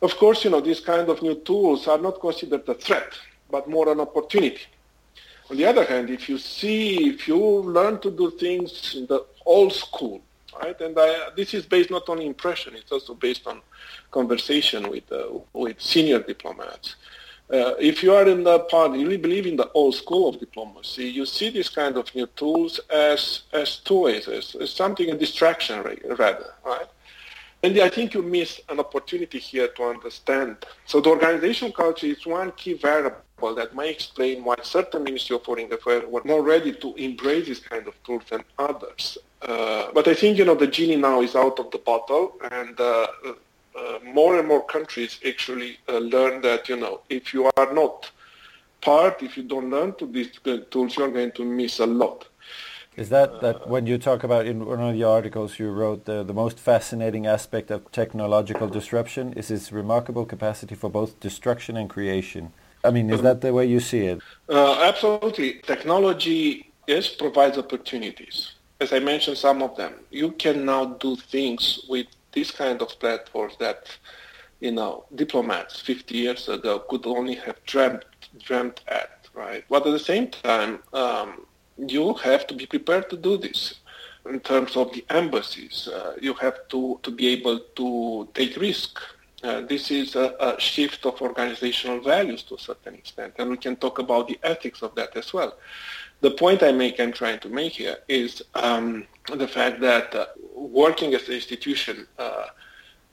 of 0.03 0.15
course, 0.17 0.43
you 0.43 0.51
know, 0.51 0.61
these 0.61 0.79
kind 0.79 1.09
of 1.09 1.23
new 1.23 1.35
tools 1.35 1.87
are 1.87 1.97
not 1.97 2.19
considered 2.19 2.69
a 2.69 2.75
threat, 2.75 3.13
but 3.49 3.67
more 3.67 3.91
an 3.91 3.99
opportunity. 3.99 4.61
On 5.49 5.57
the 5.57 5.65
other 5.65 5.85
hand, 5.85 6.11
if 6.11 6.29
you 6.29 6.37
see, 6.37 7.09
if 7.09 7.27
you 7.27 7.37
learn 7.37 7.99
to 8.01 8.11
do 8.11 8.29
things 8.31 8.93
in 8.95 9.07
the 9.07 9.25
old 9.43 9.73
school, 9.73 10.21
right, 10.61 10.79
and 10.81 10.95
I, 10.97 11.29
this 11.35 11.53
is 11.53 11.65
based 11.65 11.91
not 11.91 12.07
on 12.09 12.19
impression, 12.21 12.75
it's 12.75 12.91
also 12.91 13.13
based 13.13 13.47
on 13.47 13.61
conversation 14.11 14.89
with, 14.89 15.11
uh, 15.11 15.39
with 15.53 15.81
senior 15.81 16.19
diplomats. 16.19 16.95
Uh, 17.49 17.73
if 17.79 18.03
you 18.03 18.13
are 18.13 18.27
in 18.27 18.43
the 18.43 18.59
part, 18.59 18.91
you 18.93 19.05
really 19.05 19.17
believe 19.17 19.47
in 19.47 19.55
the 19.55 19.69
old 19.71 19.95
school 19.95 20.27
of 20.27 20.39
diplomacy, 20.39 21.05
you 21.05 21.25
see 21.25 21.49
these 21.49 21.69
kind 21.69 21.95
of 21.95 22.13
new 22.13 22.27
tools 22.35 22.79
as, 22.89 23.43
as 23.53 23.77
toys, 23.77 24.27
as, 24.27 24.55
as 24.55 24.69
something, 24.69 25.09
a 25.09 25.17
distraction 25.17 25.81
rather, 26.17 26.53
right? 26.65 26.87
And 27.63 27.79
I 27.79 27.89
think 27.89 28.13
you 28.13 28.21
miss 28.21 28.59
an 28.69 28.79
opportunity 28.79 29.39
here 29.39 29.69
to 29.69 29.83
understand. 29.83 30.57
So 30.85 31.01
the 31.01 31.09
organizational 31.09 31.73
culture 31.73 32.07
is 32.07 32.25
one 32.25 32.51
key 32.51 32.73
variable 32.73 33.26
that 33.39 33.75
may 33.75 33.89
explain 33.89 34.43
why 34.43 34.55
certain 34.63 35.03
Ministry 35.03 35.35
of 35.35 35.43
Foreign 35.43 35.71
Affairs 35.71 36.05
were 36.07 36.23
more 36.25 36.41
ready 36.41 36.73
to 36.73 36.95
embrace 36.95 37.47
this 37.47 37.59
kind 37.59 37.87
of 37.87 37.93
tools 38.03 38.23
than 38.29 38.43
others. 38.57 39.17
Uh, 39.41 39.87
but 39.93 40.07
I 40.07 40.15
think, 40.15 40.39
you 40.39 40.45
know, 40.45 40.55
the 40.55 40.67
genie 40.67 40.95
now 40.95 41.21
is 41.21 41.35
out 41.35 41.59
of 41.59 41.69
the 41.69 41.77
bottle 41.77 42.33
and 42.51 42.79
uh, 42.79 43.07
uh, 43.77 43.99
more 44.03 44.39
and 44.39 44.47
more 44.47 44.65
countries 44.65 45.19
actually 45.25 45.77
uh, 45.87 45.99
learn 45.99 46.41
that, 46.41 46.67
you 46.67 46.77
know, 46.77 47.01
if 47.09 47.33
you 47.33 47.49
are 47.57 47.73
not 47.73 48.09
part, 48.81 49.21
if 49.21 49.37
you 49.37 49.43
don't 49.43 49.69
learn 49.69 49.93
to 49.95 50.07
these 50.07 50.31
tools, 50.71 50.97
you're 50.97 51.11
going 51.11 51.31
to 51.33 51.45
miss 51.45 51.79
a 51.79 51.85
lot. 51.85 52.27
Is 52.95 53.09
that, 53.09 53.41
that 53.41 53.67
when 53.67 53.85
you 53.85 53.99
talk 53.99 54.23
about 54.23 54.47
in 54.47 54.65
one 54.65 54.81
of 54.81 54.95
the 54.95 55.03
articles 55.03 55.59
you 55.59 55.69
wrote, 55.69 56.05
the, 56.05 56.23
the 56.23 56.33
most 56.33 56.57
fascinating 56.57 57.27
aspect 57.27 57.69
of 57.69 57.91
technological 57.91 58.67
disruption 58.67 59.33
is 59.33 59.51
its 59.51 59.71
remarkable 59.71 60.25
capacity 60.25 60.73
for 60.73 60.89
both 60.89 61.19
destruction 61.19 61.77
and 61.77 61.87
creation? 61.87 62.51
I 62.83 62.91
mean, 62.91 63.09
is 63.09 63.21
that 63.21 63.41
the 63.41 63.53
way 63.53 63.65
you 63.65 63.79
see 63.79 64.05
it? 64.05 64.21
Uh, 64.49 64.81
absolutely. 64.81 65.61
Technology, 65.65 66.71
yes, 66.87 67.07
provides 67.13 67.57
opportunities. 67.57 68.53
As 68.79 68.93
I 68.93 68.99
mentioned 68.99 69.37
some 69.37 69.61
of 69.61 69.75
them, 69.75 69.93
you 70.11 70.31
can 70.31 70.65
now 70.65 70.85
do 70.85 71.15
things 71.15 71.85
with 71.89 72.07
these 72.31 72.51
kind 72.51 72.81
of 72.81 72.89
platforms 72.99 73.55
that, 73.59 73.87
you 74.59 74.71
know, 74.71 75.05
diplomats 75.15 75.79
50 75.81 76.15
years 76.15 76.47
ago 76.47 76.79
could 76.89 77.05
only 77.07 77.35
have 77.35 77.57
dreamt, 77.65 78.05
dreamt 78.43 78.81
at, 78.87 79.27
right? 79.33 79.63
But 79.69 79.87
at 79.87 79.91
the 79.91 79.99
same 79.99 80.27
time, 80.27 80.79
um, 80.93 81.45
you 81.77 82.13
have 82.15 82.47
to 82.47 82.53
be 82.53 82.65
prepared 82.65 83.09
to 83.09 83.17
do 83.17 83.37
this. 83.37 83.75
In 84.29 84.39
terms 84.41 84.75
of 84.75 84.93
the 84.93 85.05
embassies, 85.09 85.87
uh, 85.87 86.13
you 86.21 86.33
have 86.35 86.67
to, 86.69 86.99
to 87.03 87.11
be 87.11 87.27
able 87.29 87.59
to 87.75 88.27
take 88.33 88.57
risk. 88.57 88.99
Uh, 89.43 89.61
this 89.61 89.91
is 89.91 90.15
a, 90.15 90.35
a, 90.39 90.59
shift 90.59 91.05
of 91.05 91.21
organizational 91.21 91.99
values 92.01 92.41
to 92.41 92.55
a 92.55 92.59
certain 92.59 92.95
extent, 92.95 93.33
and 93.37 93.51
we 93.51 93.57
can 93.57 93.75
talk 93.75 93.99
about 93.99 94.27
the 94.27 94.39
ethics 94.41 94.81
of 94.81 94.95
that 94.95 95.15
as 95.15 95.31
well. 95.31 95.55
The 96.21 96.31
point 96.31 96.63
I 96.63 96.71
make, 96.71 96.99
I'm 96.99 97.13
trying 97.13 97.39
to 97.39 97.49
make 97.49 97.73
here, 97.73 97.97
is 98.07 98.41
um, 98.55 99.05
the 99.31 99.47
fact 99.47 99.79
that 99.81 100.15
uh, 100.15 100.25
working 100.55 101.13
as 101.13 101.27
an 101.27 101.35
institution, 101.35 102.07
uh, 102.17 102.47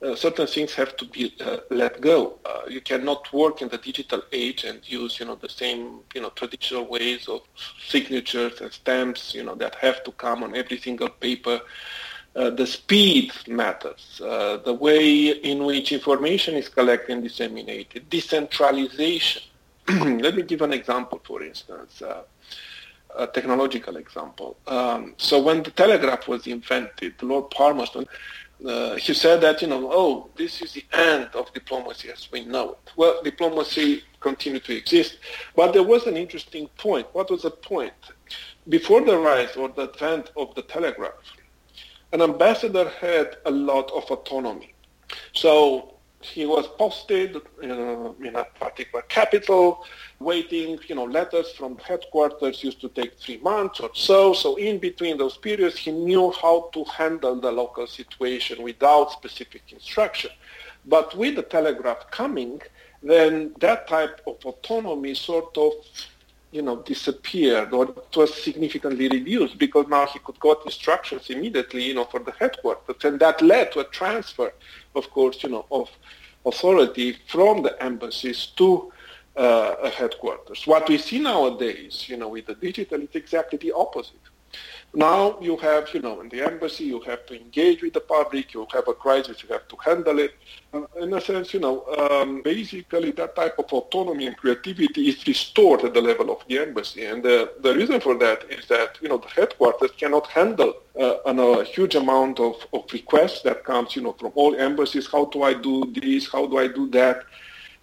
uh, 0.01 0.15
certain 0.15 0.47
things 0.47 0.73
have 0.73 0.97
to 0.97 1.05
be 1.05 1.35
uh, 1.41 1.57
let 1.69 2.01
go. 2.01 2.39
You 2.67 2.81
cannot 2.81 3.31
work 3.31 3.61
in 3.61 3.69
the 3.69 3.77
digital 3.77 4.23
age 4.31 4.63
and 4.63 4.79
use, 4.89 5.19
you 5.19 5.27
know, 5.27 5.35
the 5.35 5.49
same, 5.49 5.99
you 6.15 6.21
know, 6.21 6.29
traditional 6.31 6.85
ways 6.87 7.27
of 7.27 7.41
signatures 7.87 8.59
and 8.61 8.71
stamps, 8.73 9.35
you 9.35 9.43
know, 9.43 9.53
that 9.55 9.75
have 9.75 10.03
to 10.03 10.11
come 10.11 10.41
on 10.43 10.55
every 10.55 10.79
single 10.79 11.09
paper. 11.09 11.61
Uh, 12.35 12.49
the 12.49 12.67
speed 12.67 13.31
matters, 13.47 14.21
uh, 14.23 14.57
the 14.65 14.73
way 14.73 15.29
in 15.29 15.63
which 15.63 15.93
information 15.93 16.55
is 16.55 16.67
collected 16.67 17.13
and 17.13 17.23
disseminated, 17.23 18.09
decentralization. 18.09 19.41
Let 19.87 20.35
me 20.35 20.43
give 20.43 20.61
an 20.61 20.73
example, 20.73 21.21
for 21.23 21.41
instance, 21.43 22.01
uh, 22.01 22.23
a 23.17 23.27
technological 23.27 23.95
example. 23.95 24.57
Um, 24.67 25.13
so 25.17 25.41
when 25.41 25.63
the 25.63 25.71
telegraph 25.71 26.27
was 26.27 26.45
invented, 26.45 27.13
Lord 27.21 27.51
Palmerston 27.51 28.05
uh, 28.63 28.95
he 28.95 29.13
said 29.13 29.41
that, 29.41 29.61
you 29.61 29.67
know, 29.67 29.89
oh, 29.91 30.29
this 30.37 30.61
is 30.61 30.71
the 30.73 30.85
end 30.93 31.29
of 31.33 31.51
diplomacy 31.53 32.09
as 32.09 32.29
we 32.31 32.45
know 32.45 32.71
it. 32.71 32.91
Well, 32.95 33.21
diplomacy 33.23 34.03
continued 34.21 34.63
to 34.65 34.75
exist, 34.75 35.17
but 35.55 35.73
there 35.73 35.83
was 35.83 36.07
an 36.07 36.15
interesting 36.15 36.67
point. 36.77 37.07
What 37.13 37.29
was 37.29 37.41
the 37.41 37.51
point? 37.51 37.93
Before 38.69 39.01
the 39.01 39.17
rise 39.17 39.55
or 39.55 39.69
the 39.69 39.83
advent 39.83 40.31
of 40.37 40.55
the 40.55 40.63
telegraph, 40.63 41.13
an 42.11 42.21
ambassador 42.21 42.89
had 42.89 43.37
a 43.45 43.51
lot 43.51 43.91
of 43.91 44.03
autonomy. 44.11 44.73
So 45.33 45.95
he 46.21 46.45
was 46.45 46.67
posted 46.67 47.37
in 47.61 47.71
a, 47.71 48.11
in 48.13 48.35
a 48.35 48.45
particular 48.59 49.03
capital, 49.03 49.85
waiting, 50.19 50.79
you 50.87 50.95
know, 50.95 51.03
letters 51.03 51.51
from 51.51 51.77
headquarters 51.77 52.63
used 52.63 52.81
to 52.81 52.89
take 52.89 53.17
three 53.19 53.37
months 53.37 53.79
or 53.79 53.89
so. 53.93 54.33
So 54.33 54.55
in 54.55 54.79
between 54.79 55.17
those 55.17 55.37
periods, 55.37 55.77
he 55.77 55.91
knew 55.91 56.31
how 56.31 56.69
to 56.73 56.83
handle 56.85 57.35
the 57.39 57.51
local 57.51 57.85
situation 57.85 58.63
without 58.63 59.11
specific 59.11 59.63
instruction. 59.71 60.31
But 60.85 61.15
with 61.15 61.35
the 61.35 61.43
telegraph 61.43 62.09
coming, 62.11 62.61
then 63.03 63.53
that 63.59 63.87
type 63.87 64.21
of 64.25 64.37
autonomy 64.45 65.13
sort 65.13 65.55
of 65.57 65.73
you 66.55 66.61
know, 66.61 66.77
disappeared 66.77 67.73
or 67.73 67.83
it 67.89 68.15
was 68.15 68.33
significantly 68.33 69.07
reduced 69.09 69.57
because 69.57 69.85
now 69.87 70.05
he 70.07 70.19
could 70.19 70.39
got 70.39 70.65
instructions 70.65 71.29
immediately, 71.29 71.83
you 71.83 71.93
know, 71.93 72.05
for 72.05 72.21
the 72.21 72.31
headquarters. 72.31 73.03
And 73.03 73.19
that 73.19 73.41
led 73.41 73.73
to 73.73 73.81
a 73.81 73.83
transfer, 73.99 74.53
of 74.95 75.09
course, 75.11 75.43
you 75.43 75.49
know, 75.49 75.65
of 75.69 75.89
authority 76.45 77.17
from 77.27 77.61
the 77.61 77.73
embassies 77.83 78.47
to 78.55 78.91
uh, 79.35 79.89
headquarters. 79.89 80.65
What 80.65 80.87
we 80.87 80.97
see 80.97 81.19
nowadays, 81.19 82.05
you 82.07 82.15
know, 82.15 82.29
with 82.29 82.45
the 82.45 82.55
digital, 82.55 83.01
it's 83.01 83.15
exactly 83.15 83.59
the 83.59 83.73
opposite. 83.73 84.25
Now 84.95 85.37
you 85.41 85.57
have, 85.57 85.93
you 85.93 85.99
know, 85.99 86.21
in 86.21 86.29
the 86.29 86.41
embassy, 86.41 86.85
you 86.85 87.01
have 87.01 87.25
to 87.25 87.35
engage 87.35 87.81
with 87.81 87.93
the 87.93 87.99
public, 87.99 88.53
you 88.53 88.65
have 88.71 88.87
a 88.87 88.93
crisis, 88.93 89.43
you 89.43 89.49
have 89.49 89.67
to 89.67 89.75
handle 89.83 90.19
it. 90.19 90.35
Uh, 90.73 90.83
in 91.01 91.13
a 91.13 91.19
sense, 91.19 91.53
you 91.53 91.59
know, 91.59 91.85
um, 91.99 92.41
basically 92.41 93.11
that 93.11 93.35
type 93.35 93.59
of 93.59 93.65
autonomy 93.73 94.27
and 94.27 94.37
creativity 94.37 95.09
is 95.09 95.27
restored 95.27 95.83
at 95.83 95.93
the 95.93 96.01
level 96.01 96.31
of 96.31 96.47
the 96.47 96.59
embassy. 96.59 97.03
And 97.03 97.21
the, 97.21 97.51
the 97.59 97.75
reason 97.75 97.99
for 97.99 98.17
that 98.19 98.45
is 98.49 98.67
that, 98.69 98.97
you 99.01 99.09
know, 99.09 99.17
the 99.17 99.27
headquarters 99.27 99.91
cannot 99.97 100.27
handle 100.27 100.73
uh, 100.97 101.17
a 101.25 101.63
huge 101.65 101.95
amount 101.95 102.39
of, 102.39 102.55
of 102.71 102.85
requests 102.93 103.41
that 103.41 103.65
comes, 103.65 103.97
you 103.97 104.01
know, 104.01 104.13
from 104.13 104.31
all 104.35 104.55
embassies. 104.55 105.07
How 105.11 105.25
do 105.25 105.43
I 105.43 105.55
do 105.55 105.91
this? 105.93 106.31
How 106.31 106.45
do 106.45 106.57
I 106.57 106.69
do 106.69 106.89
that? 106.91 107.25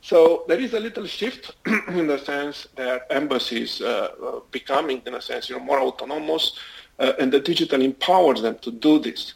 So 0.01 0.45
there 0.49 0.59
is 0.59 0.73
a 0.73 0.81
little 0.81 1.07
shift 1.07 1.55
in 1.89 2.09
the 2.09 2.19
sense 2.19 2.67
that 2.75 3.07
embassies 3.11 3.81
uh, 3.81 4.09
uh 4.21 4.41
becoming, 4.51 5.01
in 5.07 5.15
a 5.15 5.23
sense, 5.23 5.49
you 5.49 5.57
know, 5.57 5.65
more 5.65 5.81
autonomous, 5.81 6.59
uh, 7.03 7.13
and 7.19 7.33
the 7.33 7.41
digital 7.41 7.83
empowers 7.83 8.41
them 8.43 8.57
to 8.61 8.71
do 8.71 8.99
this. 8.99 9.35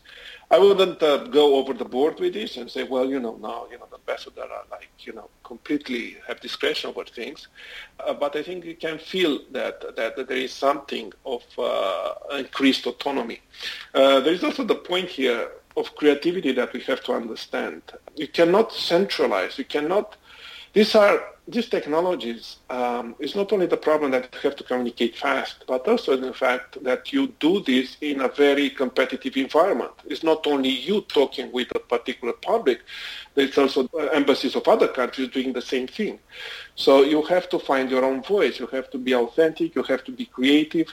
I 0.48 0.58
wouldn't 0.58 1.02
uh, 1.02 1.24
go 1.24 1.56
over 1.56 1.72
the 1.74 1.84
board 1.84 2.20
with 2.20 2.34
this 2.34 2.56
and 2.56 2.70
say, 2.70 2.84
well, 2.84 3.10
you 3.10 3.18
know, 3.18 3.36
now, 3.42 3.66
you 3.68 3.78
know, 3.78 3.88
the 3.90 3.96
ambassador 3.96 4.42
are 4.42 4.64
like, 4.70 4.90
you 5.00 5.12
know, 5.12 5.28
completely 5.42 6.16
have 6.28 6.40
discretion 6.40 6.90
over 6.90 7.04
things. 7.04 7.48
Uh, 7.98 8.14
but 8.14 8.36
I 8.36 8.44
think 8.44 8.64
you 8.64 8.76
can 8.76 8.98
feel 8.98 9.40
that, 9.50 9.96
that, 9.96 10.14
that 10.16 10.28
there 10.28 10.36
is 10.36 10.52
something 10.52 11.12
of 11.24 11.42
uh, 11.58 12.14
increased 12.38 12.86
autonomy. 12.86 13.40
Uh, 13.92 14.20
there 14.20 14.32
is 14.32 14.44
also 14.44 14.62
the 14.62 14.76
point 14.76 15.08
here 15.08 15.50
of 15.76 15.94
creativity 15.96 16.52
that 16.52 16.72
we 16.72 16.80
have 16.82 17.02
to 17.04 17.12
understand. 17.12 17.82
You 18.14 18.28
cannot 18.28 18.72
centralize. 18.72 19.58
You 19.58 19.64
cannot 19.64 20.16
these 20.76 20.94
are 20.94 21.24
these 21.48 21.70
technologies 21.70 22.56
um, 22.68 23.14
is 23.18 23.34
not 23.34 23.50
only 23.50 23.66
the 23.66 23.78
problem 23.78 24.10
that 24.10 24.28
you 24.34 24.40
have 24.40 24.56
to 24.56 24.64
communicate 24.64 25.16
fast, 25.16 25.64
but 25.66 25.88
also 25.88 26.16
the 26.16 26.34
fact 26.34 26.82
that 26.84 27.12
you 27.14 27.28
do 27.40 27.62
this 27.62 27.96
in 28.02 28.20
a 28.20 28.28
very 28.28 28.68
competitive 28.68 29.36
environment. 29.38 29.92
It's 30.04 30.22
not 30.22 30.46
only 30.46 30.68
you 30.68 31.00
talking 31.02 31.50
with 31.50 31.68
a 31.74 31.78
particular 31.78 32.34
public, 32.34 32.80
there's 33.34 33.56
also 33.56 33.88
embassies 34.12 34.54
of 34.54 34.68
other 34.68 34.88
countries 34.88 35.28
doing 35.28 35.54
the 35.54 35.62
same 35.62 35.86
thing. 35.86 36.18
So 36.74 37.04
you 37.04 37.22
have 37.22 37.48
to 37.50 37.58
find 37.58 37.90
your 37.90 38.04
own 38.04 38.22
voice. 38.22 38.58
You 38.58 38.66
have 38.66 38.90
to 38.90 38.98
be 38.98 39.14
authentic. 39.14 39.74
You 39.76 39.82
have 39.84 40.04
to 40.04 40.12
be 40.12 40.26
creative. 40.26 40.92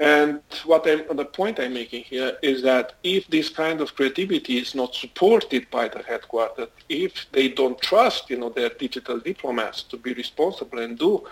And 0.00 0.40
what 0.64 0.88
I'm, 0.88 1.16
the 1.16 1.24
point 1.24 1.60
I'm 1.60 1.74
making 1.74 2.02
here 2.02 2.36
is 2.42 2.62
that 2.62 2.94
if 3.04 3.28
this 3.28 3.48
kind 3.48 3.80
of 3.80 3.94
creativity 3.94 4.58
is 4.58 4.74
not 4.74 4.94
supported 4.94 5.70
by 5.70 5.86
the 5.88 6.02
headquarters, 6.02 6.68
if 6.88 7.26
they 7.30 7.48
don't 7.48 7.80
trust, 7.80 8.28
you 8.28 8.36
know, 8.36 8.48
their 8.48 8.70
digital 8.70 9.20
diplomats 9.20 9.84
to 9.84 9.96
be 9.96 10.12
responsible 10.14 10.80
and 10.80 10.98
do 10.98 11.24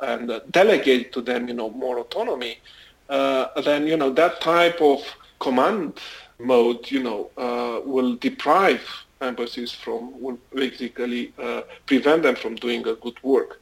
and 0.00 0.30
uh, 0.30 0.40
delegate 0.50 1.12
to 1.12 1.20
them, 1.20 1.46
you 1.46 1.54
know, 1.54 1.70
more 1.70 1.98
autonomy, 1.98 2.58
uh, 3.08 3.60
then 3.62 3.86
you 3.86 3.96
know 3.96 4.10
that 4.10 4.40
type 4.40 4.80
of 4.80 5.00
command 5.38 6.00
mode, 6.38 6.90
you 6.90 7.02
know, 7.02 7.30
uh, 7.36 7.80
will 7.84 8.16
deprive 8.16 8.82
embassies 9.20 9.72
from, 9.72 10.20
will 10.20 10.38
basically 10.54 11.32
uh, 11.38 11.62
prevent 11.86 12.22
them 12.22 12.36
from 12.36 12.54
doing 12.56 12.86
a 12.86 12.94
good 12.94 13.22
work. 13.22 13.60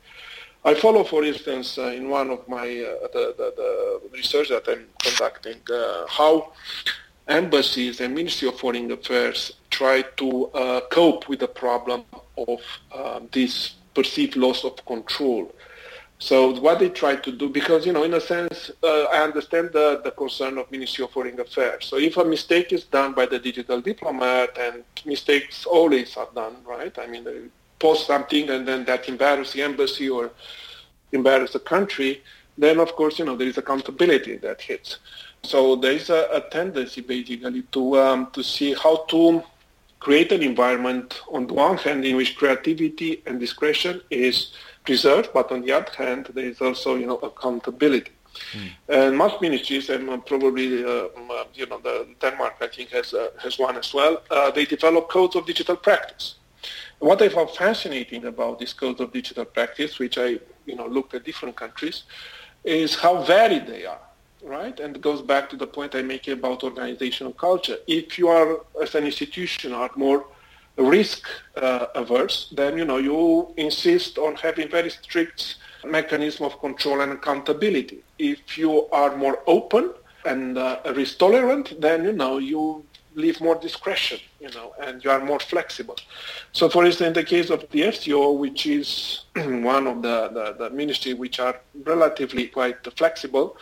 I 0.67 0.75
follow, 0.75 1.05
for 1.05 1.23
instance, 1.23 1.79
uh, 1.79 1.93
in 1.99 2.09
one 2.09 2.29
of 2.29 2.49
my 2.49 2.67
uh, 2.67 3.07
the, 3.13 3.35
the, 3.39 3.53
the, 3.57 4.01
research 4.13 4.49
that 4.49 4.67
I'm 4.67 4.89
conducting, 5.01 5.61
uh, 5.73 6.07
how 6.09 6.55
embassies 7.29 8.01
and 8.01 8.13
Ministry 8.13 8.49
of 8.49 8.59
Foreign 8.59 8.91
Affairs 8.91 9.53
try 9.71 10.03
to 10.17 10.47
uh, 10.49 10.81
cope 10.91 11.29
with 11.29 11.39
the 11.39 11.47
problem 11.47 12.03
of 12.37 12.61
um, 12.93 13.29
this 13.31 13.77
perceived 13.95 14.35
loss 14.35 14.65
of 14.65 14.85
control. 14.87 15.55
So 16.19 16.59
what 16.59 16.81
they 16.81 16.89
try 16.89 17.15
to 17.15 17.31
do, 17.31 17.49
because 17.49 17.87
you 17.87 17.93
know, 17.93 18.03
in 18.03 18.15
a 18.15 18.21
sense, 18.21 18.73
uh, 18.83 19.05
I 19.05 19.23
understand 19.23 19.71
the, 19.73 20.01
the 20.03 20.11
concern 20.11 20.59
of 20.59 20.69
Ministry 20.73 21.05
of 21.05 21.13
Foreign 21.13 21.39
Affairs. 21.39 21.87
So 21.87 21.97
if 21.97 22.17
a 22.17 22.25
mistake 22.25 22.73
is 22.73 22.83
done 22.85 23.13
by 23.13 23.27
the 23.27 23.39
digital 23.39 23.81
diplomat, 23.81 24.59
and 24.59 24.83
mistakes 25.05 25.65
always 25.65 26.17
are 26.17 26.29
done, 26.35 26.57
right? 26.67 26.99
I 26.99 27.07
mean, 27.07 27.51
post 27.79 28.07
something 28.07 28.49
and 28.51 28.67
then 28.67 28.85
that 28.85 29.09
embarrass 29.09 29.53
the 29.53 29.63
embassy 29.63 30.09
or 30.09 30.31
embarrass 31.13 31.53
the 31.53 31.61
country, 31.61 32.23
then 32.59 32.81
of 32.81 32.95
course, 32.97 33.19
you 33.19 33.25
know, 33.25 33.37
there 33.37 33.49
is 33.49 33.59
accountability 33.59 34.37
that 34.39 34.61
hits. 34.61 34.99
So 35.43 35.77
there 35.77 35.93
is 35.93 36.11
a, 36.11 36.29
a 36.33 36.41
tendency 36.51 37.01
basically 37.03 37.63
to, 37.73 37.99
um, 37.99 38.31
to 38.33 38.43
see 38.43 38.75
how 38.75 39.05
to 39.09 39.43
create 40.01 40.33
an 40.33 40.43
environment 40.43 41.21
on 41.31 41.47
the 41.47 41.55
one 41.55 41.77
hand 41.79 42.05
in 42.05 42.17
which 42.17 42.37
creativity 42.37 43.23
and 43.27 43.41
discretion 43.41 44.01
is 44.11 44.53
preserved, 44.85 45.31
but 45.33 45.51
on 45.51 45.63
the 45.63 45.73
other 45.73 45.93
hand, 45.97 46.31
there 46.35 46.47
is 46.47 46.61
also, 46.61 46.97
you 46.97 47.07
know, 47.07 47.17
accountability. 47.19 48.13
Mm. 48.53 48.71
And 48.89 49.19
most 49.19 49.41
ministries, 49.41 49.89
and 49.89 50.25
probably, 50.27 50.85
uh, 50.85 51.09
you 51.55 51.67
know, 51.67 51.81
the 51.81 52.07
Denmark, 52.21 52.57
I 52.61 52.69
think, 52.69 52.91
has, 52.91 53.15
uh, 53.15 53.31
has 53.43 53.59
one 53.59 53.77
as 53.77 53.93
well, 53.93 54.23
uh, 54.31 54.51
they 54.51 54.65
develop 54.65 55.09
codes 55.09 55.37
of 55.37 55.47
digital 55.47 55.77
practice. 55.77 56.37
What 56.99 57.21
I 57.21 57.29
found 57.29 57.51
fascinating 57.51 58.25
about 58.25 58.59
this 58.59 58.73
code 58.73 59.01
of 59.01 59.13
digital 59.13 59.45
practice, 59.45 59.99
which 59.99 60.17
I 60.17 60.39
you 60.65 60.77
know 60.77 60.87
looked 60.87 61.15
at 61.15 61.25
different 61.25 61.57
countries, 61.57 62.05
is 62.65 62.95
how 62.95 63.23
varied 63.23 63.67
they 63.67 63.85
are, 63.85 64.01
right? 64.43 64.79
And 64.81 64.97
it 64.97 65.03
goes 65.03 65.21
back 65.21 65.51
to 65.51 65.57
the 65.57 65.67
point 65.67 65.95
I 65.95 66.03
make 66.03 66.27
about 66.29 66.65
organizational 66.65 67.35
culture. 67.35 67.77
If 67.87 68.19
you 68.19 68.29
are, 68.29 68.61
as 68.83 68.95
an 68.95 69.05
institution, 69.05 69.73
are 69.73 69.91
more 69.95 70.27
risk 70.79 71.27
uh, 71.57 71.87
averse, 71.95 72.53
then 72.57 72.79
you 72.79 72.85
know 72.85 72.97
you 72.97 73.53
insist 73.59 74.17
on 74.19 74.35
having 74.37 74.71
very 74.71 74.91
strict 74.91 75.57
mechanism 75.85 76.47
of 76.47 76.59
control 76.61 77.03
and 77.03 77.13
accountability. 77.13 78.03
If 78.19 78.57
you 78.57 78.89
are 78.89 79.17
more 79.17 79.41
open 79.47 79.93
and 80.25 80.57
uh, 80.59 80.81
risk 80.95 81.19
tolerant, 81.19 81.79
then 81.81 82.05
you 82.05 82.13
know 82.13 82.39
you 82.39 82.85
leave 83.17 83.41
more 83.41 83.57
discretion, 83.57 84.21
you 84.41 84.51
know, 84.51 84.75
and 84.81 85.03
you 85.03 85.11
are 85.11 85.25
more 85.25 85.41
flexible. 85.41 85.97
So, 86.53 86.69
for 86.69 86.85
instance, 86.85 87.09
in 87.09 87.13
the 87.15 87.25
case 87.25 87.51
of 87.51 87.61
the 87.71 87.81
FCO, 87.81 88.39
which 88.39 88.67
is 88.67 89.25
one 89.35 89.87
of 89.87 90.03
the, 90.03 90.29
the, 90.29 90.57
the 90.59 90.71
ministry 90.71 91.15
which 91.15 91.41
are 91.41 91.59
relatively 91.85 92.47
quite 92.49 92.77
flexible, 92.97 93.57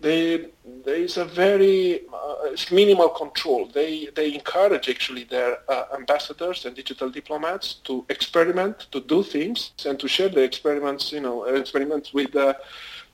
they, 0.00 0.46
there 0.84 0.96
is 0.96 1.16
a 1.16 1.24
very 1.24 2.02
uh, 2.12 2.56
minimal 2.72 3.08
control. 3.08 3.66
They, 3.66 4.08
they 4.14 4.34
encourage 4.34 4.88
actually 4.88 5.24
their 5.24 5.58
uh, 5.68 5.86
ambassadors 5.94 6.66
and 6.66 6.74
digital 6.74 7.08
diplomats 7.08 7.74
to 7.84 8.04
experiment, 8.08 8.86
to 8.92 9.00
do 9.00 9.22
things, 9.22 9.72
and 9.86 9.98
to 9.98 10.08
share 10.08 10.28
the 10.28 10.42
experiments, 10.42 11.12
you 11.12 11.20
know, 11.20 11.44
experiments 11.44 12.12
with, 12.12 12.34
uh, 12.36 12.54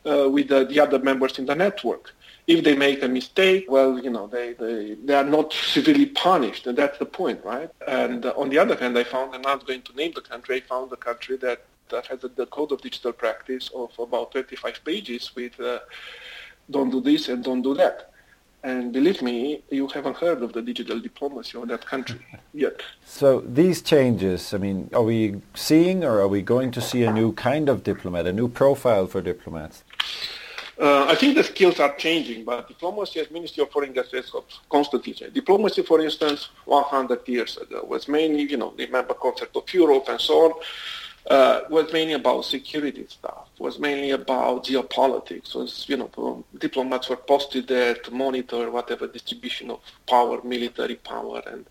with 0.05 0.49
the 0.49 0.81
other 0.81 0.99
members 0.99 1.39
in 1.39 1.47
the 1.47 1.55
network 1.55 2.15
if 2.47 2.63
they 2.63 2.77
make 2.77 3.03
a 3.03 3.09
mistake, 3.09 3.67
well, 3.69 3.99
you 3.99 4.11
know, 4.11 4.27
they, 4.27 4.53
they, 4.53 4.95
they 5.03 5.15
are 5.15 5.25
not 5.25 5.53
severely 5.53 6.07
punished, 6.07 6.67
and 6.67 6.77
that's 6.77 6.99
the 6.99 7.07
point, 7.07 7.43
right? 7.45 7.71
And 7.89 8.27
uh, 8.27 8.35
on 8.37 8.51
the 8.51 8.59
other 8.59 8.77
hand, 8.77 8.99
I 8.99 9.05
found, 9.05 9.35
I'm 9.35 9.43
not 9.43 9.67
going 9.67 9.83
to 9.83 9.97
name 9.97 10.13
the 10.15 10.21
country, 10.21 10.57
I 10.57 10.61
found 10.61 10.93
a 10.93 10.97
country 10.97 11.37
that, 11.39 11.65
that 11.89 12.07
has 12.07 12.23
a, 12.25 12.29
the 12.29 12.47
code 12.47 12.73
of 12.73 12.83
digital 12.83 13.13
practice 13.13 13.71
of 13.75 13.91
about 13.99 14.33
25 14.33 14.85
pages 14.85 15.35
with 15.35 15.59
uh, 15.59 15.79
don't 16.71 16.91
do 16.91 17.01
this 17.01 17.29
and 17.29 17.43
don't 17.43 17.63
do 17.63 17.75
that. 17.75 18.11
And 18.63 18.95
believe 18.95 19.21
me, 19.21 19.63
you 19.69 19.89
haven't 19.89 20.17
heard 20.17 20.43
of 20.43 20.55
the 20.55 20.63
digital 20.63 20.99
diplomacy 20.99 21.59
of 21.59 21.69
that 21.69 21.85
country 21.85 22.21
yet. 22.55 22.81
So 23.05 23.41
these 23.41 23.83
changes, 23.83 24.55
I 24.55 24.59
mean, 24.59 24.91
are 24.95 25.03
we 25.03 25.43
seeing 25.55 26.03
or 26.03 26.21
are 26.21 26.29
we 26.29 26.41
going 26.41 26.71
to 26.73 26.81
see 26.81 27.05
a 27.05 27.13
new 27.13 27.33
kind 27.33 27.69
of 27.69 27.85
diplomat, 27.85 28.27
a 28.27 28.33
new 28.33 28.49
profile 28.49 29.07
for 29.07 29.21
diplomats? 29.21 29.85
Uh, 30.79 31.07
I 31.09 31.15
think 31.15 31.37
the 31.37 31.45
skills 31.45 31.79
are 31.79 31.95
changing, 31.95 32.45
but 32.45 32.67
diplomacy 32.67 33.21
as 33.21 33.31
Ministry 33.31 33.63
of 33.63 33.71
Foreign 33.71 33.97
Affairs 33.97 34.33
constantly 34.69 35.13
change. 35.13 35.33
Diplomacy, 35.33 35.83
for 35.83 36.01
instance, 36.01 36.49
100 36.65 37.29
years 37.29 37.57
ago 37.59 37.85
was 37.89 38.09
mainly, 38.09 38.43
you 38.43 38.57
know, 38.57 38.75
the 38.77 38.87
member 38.89 39.15
concept 39.15 39.57
of 39.57 39.73
Europe 39.73 40.07
and 40.09 40.21
so 40.21 40.47
on, 40.47 40.53
uh, 41.31 41.61
was 41.71 41.93
mainly 41.93 42.15
about 42.15 42.45
security 42.45 43.07
stuff, 43.09 43.49
was 43.59 43.79
mainly 43.79 44.11
about 44.11 44.65
geopolitics, 44.65 45.55
was, 45.55 45.87
you 45.89 45.97
know, 45.97 46.45
diplomats 46.59 47.09
were 47.09 47.17
posted 47.17 47.67
there 47.67 47.95
to 47.95 48.11
monitor 48.11 48.71
whatever 48.71 49.07
distribution 49.07 49.71
of 49.71 49.81
power, 50.07 50.43
military 50.43 50.97
power, 50.97 51.41
and 51.47 51.65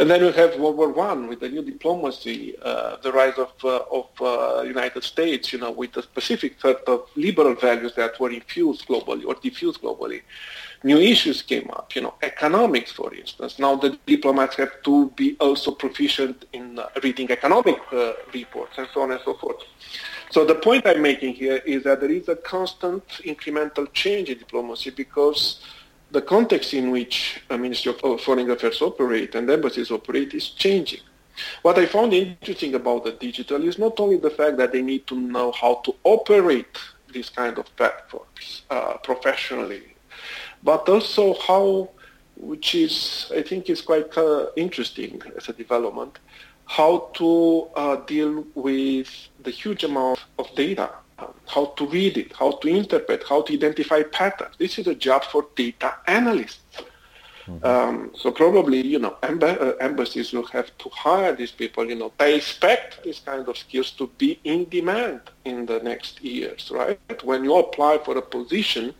and 0.00 0.10
then 0.10 0.22
we 0.24 0.32
have 0.32 0.58
World 0.58 0.78
War 0.78 0.88
One 0.88 1.28
with 1.28 1.40
the 1.40 1.48
new 1.50 1.62
diplomacy, 1.62 2.56
uh, 2.62 2.96
the 3.02 3.12
rise 3.12 3.36
of 3.36 3.52
uh, 3.62 3.98
of 3.98 4.08
uh, 4.22 4.62
United 4.62 5.04
States, 5.04 5.52
you 5.52 5.58
know, 5.58 5.70
with 5.70 5.94
a 5.98 6.02
specific 6.02 6.58
set 6.58 6.80
of 6.88 7.06
liberal 7.16 7.54
values 7.54 7.92
that 7.96 8.18
were 8.18 8.30
infused 8.30 8.88
globally 8.88 9.26
or 9.26 9.34
diffused 9.34 9.82
globally. 9.82 10.22
New 10.82 10.96
issues 10.96 11.42
came 11.42 11.68
up, 11.78 11.94
you 11.94 12.00
know, 12.00 12.14
economics, 12.22 12.92
for 12.92 13.12
instance. 13.14 13.58
Now 13.58 13.76
the 13.76 13.98
diplomats 14.06 14.56
have 14.56 14.82
to 14.84 15.10
be 15.10 15.36
also 15.38 15.72
proficient 15.72 16.46
in 16.54 16.78
uh, 16.78 16.88
reading 17.02 17.30
economic 17.30 17.78
uh, 17.92 18.14
reports 18.32 18.78
and 18.78 18.88
so 18.94 19.02
on 19.02 19.12
and 19.12 19.20
so 19.22 19.34
forth. 19.34 19.62
So 20.30 20.46
the 20.46 20.54
point 20.54 20.86
I'm 20.86 21.02
making 21.02 21.34
here 21.34 21.60
is 21.66 21.82
that 21.84 22.00
there 22.00 22.10
is 22.10 22.30
a 22.30 22.36
constant 22.36 23.06
incremental 23.24 23.92
change 23.92 24.30
in 24.30 24.38
diplomacy 24.38 24.88
because 24.88 25.60
the 26.10 26.22
context 26.22 26.74
in 26.74 26.90
which 26.90 27.40
a 27.50 27.56
Ministry 27.58 27.94
of 28.02 28.20
Foreign 28.20 28.50
Affairs 28.50 28.82
operate 28.82 29.34
and 29.34 29.48
embassies 29.48 29.90
operate 29.90 30.34
is 30.34 30.50
changing. 30.50 31.00
What 31.62 31.78
I 31.78 31.86
found 31.86 32.12
interesting 32.12 32.74
about 32.74 33.04
the 33.04 33.12
digital 33.12 33.62
is 33.66 33.78
not 33.78 33.98
only 34.00 34.18
the 34.18 34.30
fact 34.30 34.56
that 34.58 34.72
they 34.72 34.82
need 34.82 35.06
to 35.06 35.14
know 35.14 35.52
how 35.52 35.76
to 35.84 35.94
operate 36.04 36.76
these 37.12 37.30
kind 37.30 37.58
of 37.58 37.64
platforms 37.76 38.62
uh, 38.70 38.94
professionally, 38.98 39.94
but 40.62 40.88
also 40.88 41.34
how, 41.34 41.88
which 42.36 42.74
is 42.74 43.30
I 43.34 43.42
think 43.42 43.70
is 43.70 43.80
quite 43.80 44.16
uh, 44.18 44.46
interesting 44.56 45.22
as 45.36 45.48
a 45.48 45.52
development, 45.52 46.18
how 46.66 47.10
to 47.14 47.68
uh, 47.74 47.96
deal 47.96 48.44
with 48.54 49.08
the 49.42 49.50
huge 49.50 49.82
amount 49.84 50.20
of 50.38 50.54
data 50.54 50.90
how 51.46 51.66
to 51.76 51.86
read 51.86 52.16
it, 52.16 52.32
how 52.34 52.52
to 52.52 52.68
interpret, 52.68 53.24
how 53.28 53.42
to 53.42 53.52
identify 53.52 54.02
patterns. 54.02 54.54
This 54.58 54.78
is 54.78 54.86
a 54.86 54.94
job 54.94 55.24
for 55.24 55.46
data 55.56 55.94
analysts. 56.06 56.60
Mm-hmm. 57.50 57.66
Um, 57.66 58.10
so 58.14 58.30
probably, 58.30 58.80
you 58.86 58.98
know, 58.98 59.16
uh, 59.22 59.72
embassies 59.80 60.32
will 60.32 60.46
have 60.46 60.76
to 60.78 60.88
hire 60.90 61.34
these 61.34 61.50
people. 61.50 61.88
You 61.88 61.96
know, 61.96 62.12
they 62.18 62.36
expect 62.36 63.02
this 63.02 63.20
kind 63.20 63.48
of 63.48 63.56
skills 63.58 63.90
to 63.92 64.06
be 64.18 64.38
in 64.44 64.68
demand 64.68 65.20
in 65.44 65.66
the 65.66 65.80
next 65.80 66.22
years, 66.22 66.70
right? 66.70 66.98
When 67.24 67.44
you 67.44 67.56
apply 67.56 67.98
for 67.98 68.16
a 68.16 68.22
position 68.22 68.94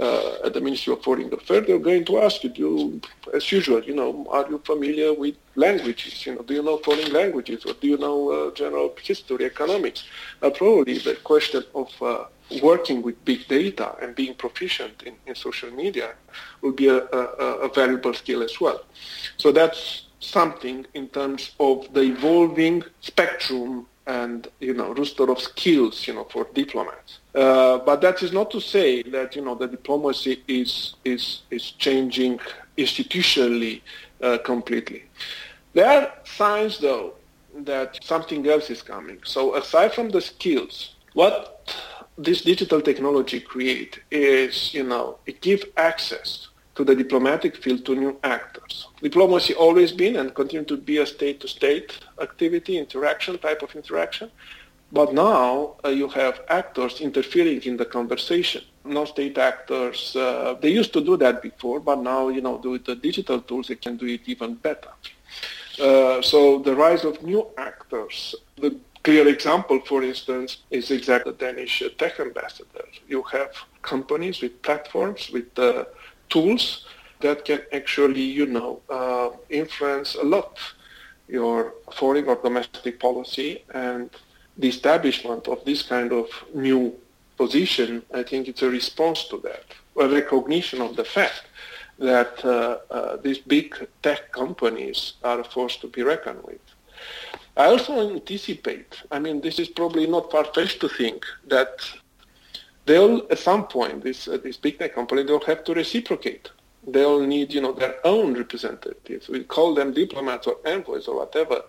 uh, 0.00 0.44
at 0.44 0.54
the 0.54 0.60
Ministry 0.60 0.92
of 0.94 1.02
Foreign 1.02 1.32
Affairs, 1.34 1.66
they're 1.66 1.78
going 1.78 2.04
to 2.06 2.18
ask 2.20 2.42
you, 2.44 2.50
do, 2.50 3.00
as 3.34 3.50
usual, 3.52 3.82
you 3.82 3.94
know, 3.94 4.26
are 4.30 4.48
you 4.48 4.58
familiar 4.64 5.12
with 5.12 5.36
languages? 5.54 6.24
You 6.24 6.36
know, 6.36 6.42
do 6.42 6.54
you 6.54 6.62
know 6.62 6.78
foreign 6.78 7.12
languages, 7.12 7.64
or 7.66 7.74
do 7.74 7.86
you 7.86 7.98
know 7.98 8.30
uh, 8.30 8.54
general 8.54 8.94
history, 9.02 9.44
economics? 9.44 10.04
Uh, 10.40 10.50
probably 10.50 10.98
the 10.98 11.16
question 11.16 11.62
of 11.74 11.90
uh, 12.00 12.24
working 12.60 13.02
with 13.02 13.22
big 13.24 13.46
data 13.48 13.94
and 14.02 14.14
being 14.14 14.34
proficient 14.34 15.02
in, 15.04 15.14
in 15.26 15.34
social 15.34 15.70
media 15.70 16.14
will 16.60 16.72
be 16.72 16.88
a, 16.88 16.98
a, 16.98 17.24
a 17.66 17.68
valuable 17.72 18.14
skill 18.14 18.42
as 18.42 18.60
well. 18.60 18.82
So 19.36 19.52
that's 19.52 20.06
something 20.20 20.86
in 20.94 21.08
terms 21.08 21.52
of 21.58 21.92
the 21.92 22.02
evolving 22.02 22.84
spectrum 23.00 23.86
and 24.06 24.48
you 24.58 24.74
know 24.74 24.92
roster 24.94 25.30
of 25.30 25.40
skills 25.40 26.06
you 26.06 26.14
know 26.14 26.24
for 26.24 26.46
diplomats. 26.54 27.18
Uh, 27.34 27.78
but 27.78 28.00
that 28.00 28.22
is 28.22 28.32
not 28.32 28.50
to 28.50 28.60
say 28.60 29.02
that 29.02 29.36
you 29.36 29.42
know 29.42 29.54
the 29.54 29.68
diplomacy 29.68 30.42
is 30.48 30.94
is 31.04 31.42
is 31.50 31.72
changing 31.72 32.38
institutionally 32.76 33.80
uh, 34.22 34.38
completely. 34.38 35.04
There 35.72 35.86
are 35.86 36.12
signs 36.24 36.78
though 36.78 37.14
that 37.58 38.02
something 38.02 38.46
else 38.48 38.70
is 38.70 38.82
coming. 38.82 39.18
So 39.24 39.56
aside 39.56 39.92
from 39.92 40.10
the 40.10 40.20
skills, 40.20 40.94
what 41.14 41.74
this 42.18 42.42
digital 42.42 42.80
technology 42.80 43.40
create 43.40 44.00
is, 44.10 44.74
you 44.74 44.84
know, 44.84 45.18
it 45.26 45.40
gives 45.40 45.64
access 45.76 46.48
to 46.74 46.84
the 46.84 46.94
diplomatic 46.94 47.56
field 47.56 47.84
to 47.84 47.94
new 47.94 48.16
actors. 48.24 48.88
Diplomacy 49.00 49.54
always 49.54 49.92
been 49.92 50.16
and 50.16 50.34
continue 50.34 50.64
to 50.64 50.76
be 50.76 50.98
a 50.98 51.06
state-to-state 51.06 51.98
activity, 52.20 52.78
interaction, 52.78 53.38
type 53.38 53.62
of 53.62 53.74
interaction. 53.74 54.30
But 54.90 55.14
now 55.14 55.76
uh, 55.84 55.88
you 55.88 56.08
have 56.08 56.42
actors 56.48 57.00
interfering 57.00 57.62
in 57.62 57.76
the 57.76 57.86
conversation. 57.86 58.62
Non-state 58.84 59.38
actors, 59.38 60.14
uh, 60.16 60.56
they 60.60 60.70
used 60.70 60.92
to 60.92 61.00
do 61.00 61.16
that 61.18 61.40
before, 61.40 61.80
but 61.80 61.98
now, 62.00 62.28
you 62.28 62.42
know, 62.42 62.56
with 62.56 62.84
the 62.84 62.96
digital 62.96 63.40
tools, 63.40 63.68
they 63.68 63.76
can 63.76 63.96
do 63.96 64.06
it 64.06 64.20
even 64.26 64.54
better. 64.54 64.90
Uh, 65.80 66.20
so 66.20 66.58
the 66.58 66.74
rise 66.74 67.04
of 67.04 67.22
new 67.22 67.46
actors, 67.56 68.34
the 68.56 68.76
clear 69.02 69.28
example, 69.28 69.80
for 69.80 70.02
instance, 70.02 70.58
is 70.70 70.90
exactly 70.90 71.32
the 71.32 71.38
Danish 71.38 71.82
tech 71.98 72.20
ambassador. 72.20 72.84
You 73.08 73.22
have 73.24 73.50
companies 73.82 74.40
with 74.40 74.62
platforms, 74.62 75.30
with 75.30 75.58
uh, 75.58 75.84
tools 76.28 76.86
that 77.20 77.44
can 77.44 77.60
actually, 77.72 78.22
you 78.22 78.46
know, 78.46 78.80
uh, 78.88 79.30
influence 79.48 80.14
a 80.14 80.24
lot 80.24 80.58
your 81.28 81.74
foreign 81.92 82.26
or 82.26 82.36
domestic 82.36 83.00
policy 83.00 83.64
and 83.72 84.10
the 84.58 84.68
establishment 84.68 85.48
of 85.48 85.64
this 85.64 85.82
kind 85.82 86.12
of 86.12 86.26
new 86.54 86.94
position, 87.38 88.02
I 88.12 88.22
think 88.22 88.48
it's 88.48 88.62
a 88.62 88.68
response 88.68 89.24
to 89.28 89.38
that, 89.38 89.64
a 89.98 90.08
recognition 90.08 90.82
of 90.82 90.94
the 90.96 91.04
fact 91.04 91.44
that 91.98 92.44
uh, 92.44 92.78
uh, 92.90 93.16
these 93.16 93.38
big 93.38 93.74
tech 94.02 94.32
companies 94.32 95.14
are 95.24 95.40
a 95.40 95.44
force 95.44 95.76
to 95.76 95.86
be 95.86 96.02
reckoned 96.02 96.42
with. 96.44 96.60
I 97.56 97.66
also 97.66 98.10
anticipate, 98.14 99.02
I 99.10 99.18
mean, 99.18 99.40
this 99.40 99.58
is 99.58 99.68
probably 99.68 100.06
not 100.06 100.30
far-fetched 100.30 100.80
to 100.80 100.88
think 100.88 101.24
that 101.48 101.80
they'll, 102.86 103.26
at 103.30 103.38
some 103.38 103.66
point, 103.66 104.02
this, 104.02 104.26
uh, 104.26 104.38
this 104.42 104.56
big 104.56 104.78
tech 104.78 104.94
company, 104.94 105.22
they'll 105.22 105.44
have 105.44 105.64
to 105.64 105.74
reciprocate. 105.74 106.50
They'll 106.86 107.20
need, 107.20 107.52
you 107.52 107.60
know, 107.60 107.72
their 107.72 108.04
own 108.04 108.34
representatives. 108.34 109.28
We 109.28 109.44
call 109.44 109.74
them 109.74 109.92
diplomats 109.92 110.46
or 110.46 110.56
envoys 110.64 111.06
or 111.06 111.16
whatever 111.16 111.62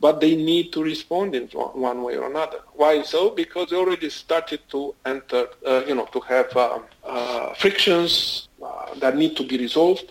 but 0.00 0.20
they 0.20 0.34
need 0.34 0.72
to 0.72 0.82
respond 0.82 1.34
in 1.34 1.46
one 1.48 2.02
way 2.02 2.16
or 2.16 2.28
another. 2.28 2.60
Why 2.74 3.02
so? 3.02 3.30
Because 3.30 3.68
they 3.68 3.76
already 3.76 4.08
started 4.08 4.60
to 4.70 4.94
enter, 5.04 5.48
uh, 5.66 5.82
you 5.86 5.94
know, 5.94 6.06
to 6.06 6.20
have 6.20 6.56
uh, 6.56 6.78
uh, 7.04 7.54
frictions 7.54 8.48
uh, 8.64 8.94
that 8.96 9.16
need 9.16 9.36
to 9.36 9.46
be 9.46 9.58
resolved 9.58 10.10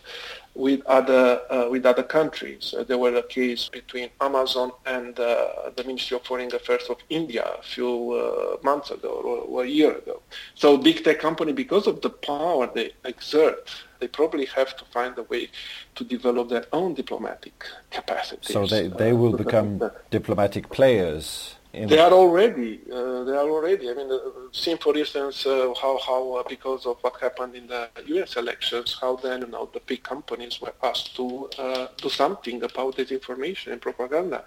with 0.59 0.81
other 0.85 1.41
uh, 1.49 1.67
with 1.69 1.85
other 1.85 2.03
countries. 2.03 2.75
Uh, 2.77 2.83
there 2.83 2.97
were 2.97 3.15
a 3.15 3.23
case 3.23 3.69
between 3.69 4.09
Amazon 4.19 4.71
and 4.85 5.15
the 5.15 5.83
Ministry 5.85 6.17
of 6.17 6.23
Foreign 6.25 6.53
Affairs 6.53 6.87
of 6.89 6.97
India 7.09 7.45
a 7.59 7.63
few 7.63 8.59
months 8.63 8.91
ago 8.91 9.09
or, 9.09 9.37
or 9.51 9.63
a 9.63 9.67
year 9.67 9.93
ago. 10.01 10.21
So 10.55 10.77
big 10.77 11.03
tech 11.03 11.19
company, 11.19 11.53
because 11.53 11.87
of 11.87 12.01
the 12.01 12.09
power 12.09 12.69
they 12.73 12.91
exert 13.05 13.69
they 13.99 14.07
probably 14.07 14.45
have 14.45 14.75
to 14.77 14.85
find 14.85 15.17
a 15.17 15.23
way 15.23 15.49
to 15.95 16.03
develop 16.03 16.49
their 16.49 16.65
own 16.71 16.93
diplomatic 16.93 17.65
capacity. 17.91 18.53
So 18.53 18.65
they, 18.65 18.87
they 18.87 19.13
will 19.13 19.33
uh, 19.33 19.37
become 19.37 19.91
diplomatic 20.09 20.69
players. 20.69 21.55
They 21.71 21.99
are 21.99 22.11
already. 22.11 22.81
Uh, 22.91 23.23
they 23.23 23.33
are 23.33 23.49
already. 23.49 23.89
I 23.89 23.93
mean, 23.93 24.11
uh, 24.11 24.19
seen 24.51 24.77
for 24.77 24.97
instance 24.97 25.45
uh, 25.45 25.73
how 25.79 25.99
how 25.99 26.33
uh, 26.37 26.43
because 26.47 26.85
of 26.85 26.97
what 27.01 27.19
happened 27.21 27.55
in 27.55 27.67
the 27.67 27.89
U.S. 28.07 28.37
elections, 28.37 28.97
how 28.99 29.17
then 29.17 29.41
you 29.41 29.47
know 29.47 29.69
the 29.71 29.81
big 29.81 30.01
companies 30.03 30.59
were 30.61 30.73
asked 30.83 31.15
to 31.17 31.49
uh, 31.59 31.87
do 31.97 32.09
something 32.09 32.63
about 32.63 32.97
disinformation 32.97 33.71
and 33.73 33.81
propaganda. 33.81 34.45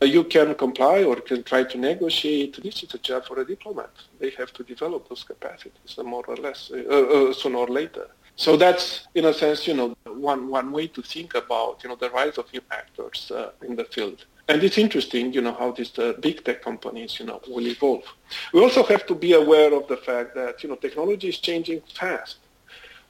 You 0.00 0.24
can 0.24 0.54
comply 0.54 1.02
or 1.02 1.16
can 1.16 1.42
try 1.42 1.64
to 1.64 1.76
negotiate. 1.76 2.62
This 2.62 2.84
is 2.84 2.94
a 2.94 2.98
job 2.98 3.26
for 3.26 3.40
a 3.40 3.44
diplomat. 3.44 3.90
They 4.20 4.30
have 4.30 4.52
to 4.52 4.62
develop 4.62 5.08
those 5.08 5.24
capacities, 5.24 5.98
more 5.98 6.24
or 6.28 6.36
less, 6.36 6.70
sooner 7.40 7.58
or 7.58 7.66
later. 7.66 8.06
So 8.36 8.56
that's, 8.56 9.08
in 9.16 9.24
a 9.24 9.34
sense, 9.34 9.66
you 9.66 9.74
know, 9.74 9.96
one, 10.04 10.48
one 10.48 10.70
way 10.70 10.86
to 10.86 11.02
think 11.02 11.34
about, 11.34 11.82
you 11.82 11.88
know, 11.88 11.96
the 11.96 12.10
rise 12.10 12.38
of 12.38 12.52
new 12.52 12.60
actors 12.70 13.32
uh, 13.32 13.50
in 13.66 13.74
the 13.74 13.84
field. 13.84 14.26
And 14.50 14.64
it's 14.64 14.78
interesting, 14.78 15.34
you 15.34 15.42
know, 15.42 15.52
how 15.52 15.72
these 15.72 15.98
uh, 15.98 16.14
big 16.20 16.42
tech 16.42 16.62
companies, 16.62 17.20
you 17.20 17.26
know, 17.26 17.40
will 17.48 17.66
evolve. 17.66 18.04
We 18.54 18.60
also 18.62 18.82
have 18.84 19.04
to 19.06 19.14
be 19.14 19.34
aware 19.34 19.74
of 19.74 19.88
the 19.88 19.98
fact 19.98 20.34
that, 20.36 20.62
you 20.62 20.70
know, 20.70 20.76
technology 20.76 21.28
is 21.28 21.38
changing 21.38 21.82
fast. 21.94 22.38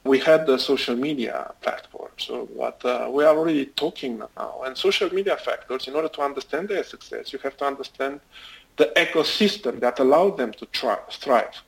We 0.03 0.19
had 0.19 0.45
the 0.45 0.57
social 0.57 0.97
media 0.97 1.53
platforms, 1.61 2.23
so, 2.27 2.49
but 2.57 2.83
uh, 2.83 3.09
we 3.11 3.23
are 3.23 3.37
already 3.37 3.67
talking 3.67 4.21
now. 4.37 4.63
And 4.65 4.77
social 4.77 5.13
media 5.13 5.37
factors, 5.37 5.87
in 5.87 5.95
order 5.95 6.09
to 6.09 6.21
understand 6.21 6.69
their 6.69 6.83
success, 6.83 7.31
you 7.31 7.39
have 7.39 7.55
to 7.57 7.65
understand 7.65 8.19
the 8.75 8.91
ecosystem 8.97 9.79
that 9.79 9.99
allowed 9.99 10.37
them 10.37 10.51
to 10.53 10.65
try, 10.67 10.97
thrive. 11.09 11.61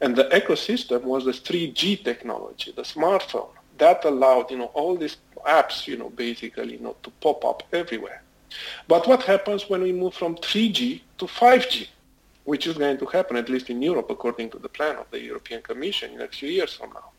And 0.00 0.14
the 0.14 0.24
ecosystem 0.24 1.02
was 1.02 1.24
the 1.24 1.32
3G 1.32 2.04
technology, 2.04 2.72
the 2.72 2.82
smartphone. 2.82 3.50
That 3.78 4.04
allowed, 4.04 4.50
you 4.50 4.58
know, 4.58 4.70
all 4.74 4.96
these 4.96 5.16
apps, 5.46 5.86
you 5.86 5.96
know, 5.96 6.10
basically, 6.10 6.74
you 6.74 6.80
know, 6.80 6.96
to 7.02 7.10
pop 7.20 7.44
up 7.44 7.62
everywhere. 7.72 8.22
But 8.88 9.06
what 9.06 9.22
happens 9.22 9.68
when 9.68 9.82
we 9.82 9.92
move 9.92 10.14
from 10.14 10.36
3G 10.36 11.02
to 11.18 11.26
5G, 11.26 11.88
which 12.44 12.66
is 12.66 12.76
going 12.76 12.98
to 12.98 13.06
happen, 13.06 13.36
at 13.36 13.48
least 13.48 13.70
in 13.70 13.80
Europe, 13.82 14.10
according 14.10 14.50
to 14.50 14.58
the 14.58 14.68
plan 14.68 14.96
of 14.96 15.06
the 15.10 15.20
European 15.20 15.62
Commission 15.62 16.12
in 16.14 16.20
a 16.22 16.28
few 16.28 16.48
years 16.48 16.74
from 16.74 16.90
now. 16.90 17.10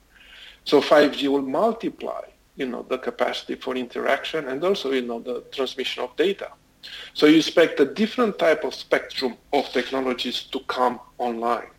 So 0.65 0.81
5G 0.81 1.27
will 1.29 1.41
multiply, 1.41 2.23
you 2.55 2.67
know, 2.67 2.85
the 2.87 2.97
capacity 2.97 3.55
for 3.55 3.75
interaction 3.75 4.47
and 4.47 4.63
also, 4.63 4.91
you 4.91 5.01
know, 5.01 5.19
the 5.19 5.43
transmission 5.51 6.03
of 6.03 6.15
data. 6.15 6.51
So 7.13 7.25
you 7.27 7.37
expect 7.37 7.79
a 7.79 7.85
different 7.85 8.39
type 8.39 8.63
of 8.63 8.73
spectrum 8.73 9.37
of 9.53 9.65
technologies 9.69 10.43
to 10.51 10.59
come 10.61 10.99
online. 11.17 11.69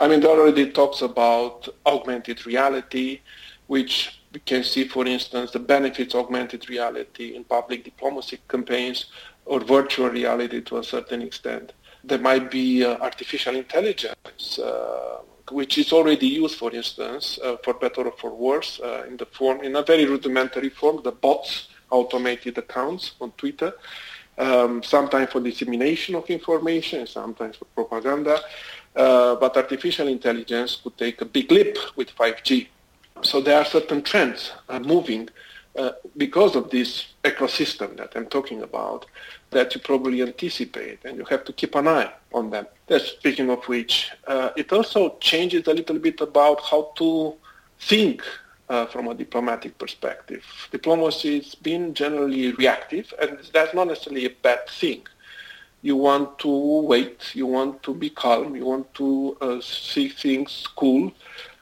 I 0.00 0.08
mean, 0.08 0.20
there 0.20 0.30
already 0.30 0.70
talks 0.70 1.02
about 1.02 1.68
augmented 1.86 2.44
reality, 2.46 3.20
which 3.66 4.21
can 4.40 4.64
see, 4.64 4.88
for 4.88 5.06
instance, 5.06 5.50
the 5.50 5.58
benefits 5.58 6.14
of 6.14 6.24
augmented 6.24 6.68
reality 6.68 7.34
in 7.36 7.44
public 7.44 7.84
diplomacy 7.84 8.38
campaigns 8.48 9.06
or 9.44 9.60
virtual 9.60 10.08
reality 10.08 10.60
to 10.62 10.78
a 10.78 10.84
certain 10.84 11.22
extent. 11.22 11.72
There 12.04 12.18
might 12.18 12.50
be 12.50 12.84
uh, 12.84 12.96
artificial 12.98 13.54
intelligence, 13.54 14.58
uh, 14.58 15.18
which 15.50 15.78
is 15.78 15.92
already 15.92 16.26
used, 16.26 16.58
for 16.58 16.72
instance, 16.72 17.38
uh, 17.44 17.56
for 17.62 17.74
better 17.74 18.02
or 18.02 18.12
for 18.12 18.30
worse, 18.30 18.80
uh, 18.80 19.04
in 19.08 19.16
the 19.16 19.26
form, 19.26 19.60
in 19.62 19.76
a 19.76 19.82
very 19.82 20.06
rudimentary 20.06 20.70
form, 20.70 21.00
the 21.02 21.12
bots, 21.12 21.68
automated 21.90 22.56
accounts 22.58 23.12
on 23.20 23.30
Twitter, 23.32 23.72
um, 24.38 24.82
sometimes 24.82 25.30
for 25.30 25.40
dissemination 25.40 26.14
of 26.14 26.28
information, 26.30 27.06
sometimes 27.06 27.56
for 27.56 27.66
propaganda. 27.66 28.40
Uh, 28.94 29.36
but 29.36 29.56
artificial 29.56 30.08
intelligence 30.08 30.76
could 30.82 30.96
take 30.98 31.20
a 31.20 31.24
big 31.24 31.50
leap 31.50 31.76
with 31.96 32.14
5G. 32.14 32.68
So 33.22 33.40
there 33.40 33.58
are 33.58 33.64
certain 33.64 34.02
trends 34.02 34.52
moving 34.84 35.28
uh, 35.76 35.92
because 36.16 36.54
of 36.54 36.70
this 36.70 37.06
ecosystem 37.24 37.96
that 37.96 38.12
I'm 38.14 38.26
talking 38.26 38.62
about 38.62 39.06
that 39.50 39.74
you 39.74 39.80
probably 39.80 40.20
anticipate 40.20 40.98
and 41.04 41.16
you 41.16 41.24
have 41.26 41.44
to 41.44 41.52
keep 41.52 41.74
an 41.74 41.88
eye 41.88 42.12
on 42.34 42.50
them. 42.50 42.66
That's 42.88 43.06
speaking 43.06 43.48
of 43.48 43.64
which, 43.64 44.10
uh, 44.26 44.50
it 44.56 44.72
also 44.72 45.16
changes 45.20 45.66
a 45.66 45.74
little 45.74 45.98
bit 45.98 46.20
about 46.20 46.60
how 46.62 46.92
to 46.96 47.34
think 47.80 48.22
uh, 48.68 48.86
from 48.86 49.08
a 49.08 49.14
diplomatic 49.14 49.78
perspective. 49.78 50.44
Diplomacy 50.70 51.40
has 51.40 51.54
been 51.54 51.94
generally 51.94 52.52
reactive 52.52 53.12
and 53.20 53.38
that's 53.52 53.74
not 53.74 53.86
necessarily 53.86 54.26
a 54.26 54.30
bad 54.30 54.68
thing 54.68 55.06
you 55.82 55.96
want 55.96 56.38
to 56.38 56.48
wait, 56.82 57.34
you 57.34 57.46
want 57.46 57.82
to 57.82 57.92
be 57.92 58.08
calm, 58.08 58.54
you 58.54 58.64
want 58.64 58.92
to 58.94 59.36
uh, 59.40 59.60
see 59.60 60.08
things 60.08 60.66
cool, 60.76 61.12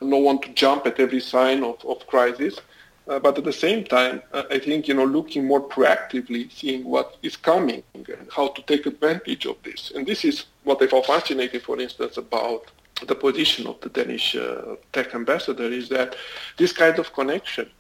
and 0.01 0.11
not 0.11 0.21
want 0.21 0.43
to 0.43 0.51
jump 0.51 0.87
at 0.87 1.01
every 1.01 1.21
sign 1.21 1.65
of, 1.65 1.85
of 1.85 2.07
crisis. 2.07 2.61
Uh, 3.09 3.19
but 3.19 3.37
at 3.37 3.45
the 3.45 3.53
same 3.53 3.83
time, 3.83 4.23
uh, 4.33 4.45
I 4.51 4.59
think, 4.59 4.87
you 4.87 4.95
know, 4.95 5.05
looking 5.05 5.45
more 5.47 5.67
proactively, 5.67 6.53
seeing 6.53 6.85
what 6.85 7.17
is 7.23 7.37
coming 7.37 7.83
and 7.95 8.29
how 8.31 8.49
to 8.49 8.63
take 8.63 8.87
advantage 8.87 9.47
of 9.47 9.57
this. 9.65 9.91
And 9.95 10.07
this 10.07 10.25
is 10.25 10.45
what 10.65 10.81
I 10.83 10.87
found 10.87 11.07
fascinating, 11.07 11.61
for 11.61 11.81
instance, 11.81 12.19
about 12.19 12.71
the 13.07 13.15
position 13.15 13.67
of 13.67 13.81
the 13.81 13.89
Danish 13.89 14.37
uh, 14.37 14.77
tech 14.93 15.15
ambassador 15.15 15.65
is 15.65 15.89
that 15.89 16.15
this 16.59 16.73
kind 16.73 16.99
of 16.99 17.13
connection 17.15 17.71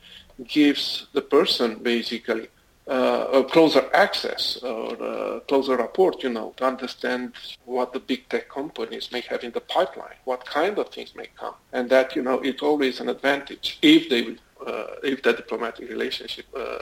gives 0.48 1.06
the 1.12 1.20
person 1.20 1.76
basically 1.76 2.48
uh, 2.90 3.42
closer 3.44 3.88
access 3.94 4.56
or 4.62 5.40
closer 5.48 5.76
rapport, 5.76 6.14
you 6.22 6.28
know, 6.28 6.52
to 6.56 6.64
understand 6.64 7.32
what 7.64 7.92
the 7.92 8.00
big 8.00 8.28
tech 8.28 8.48
companies 8.48 9.10
may 9.12 9.20
have 9.22 9.44
in 9.44 9.52
the 9.52 9.60
pipeline, 9.60 10.18
what 10.24 10.44
kind 10.44 10.76
of 10.78 10.88
things 10.88 11.14
may 11.14 11.28
come, 11.38 11.54
and 11.72 11.88
that 11.88 12.16
you 12.16 12.22
know 12.22 12.40
it's 12.40 12.62
always 12.62 13.00
an 13.00 13.08
advantage 13.08 13.78
if 13.82 14.08
they 14.08 14.36
uh, 14.66 14.86
if 15.02 15.22
the 15.22 15.32
diplomatic 15.32 15.88
relationship 15.88 16.46
uh, 16.54 16.78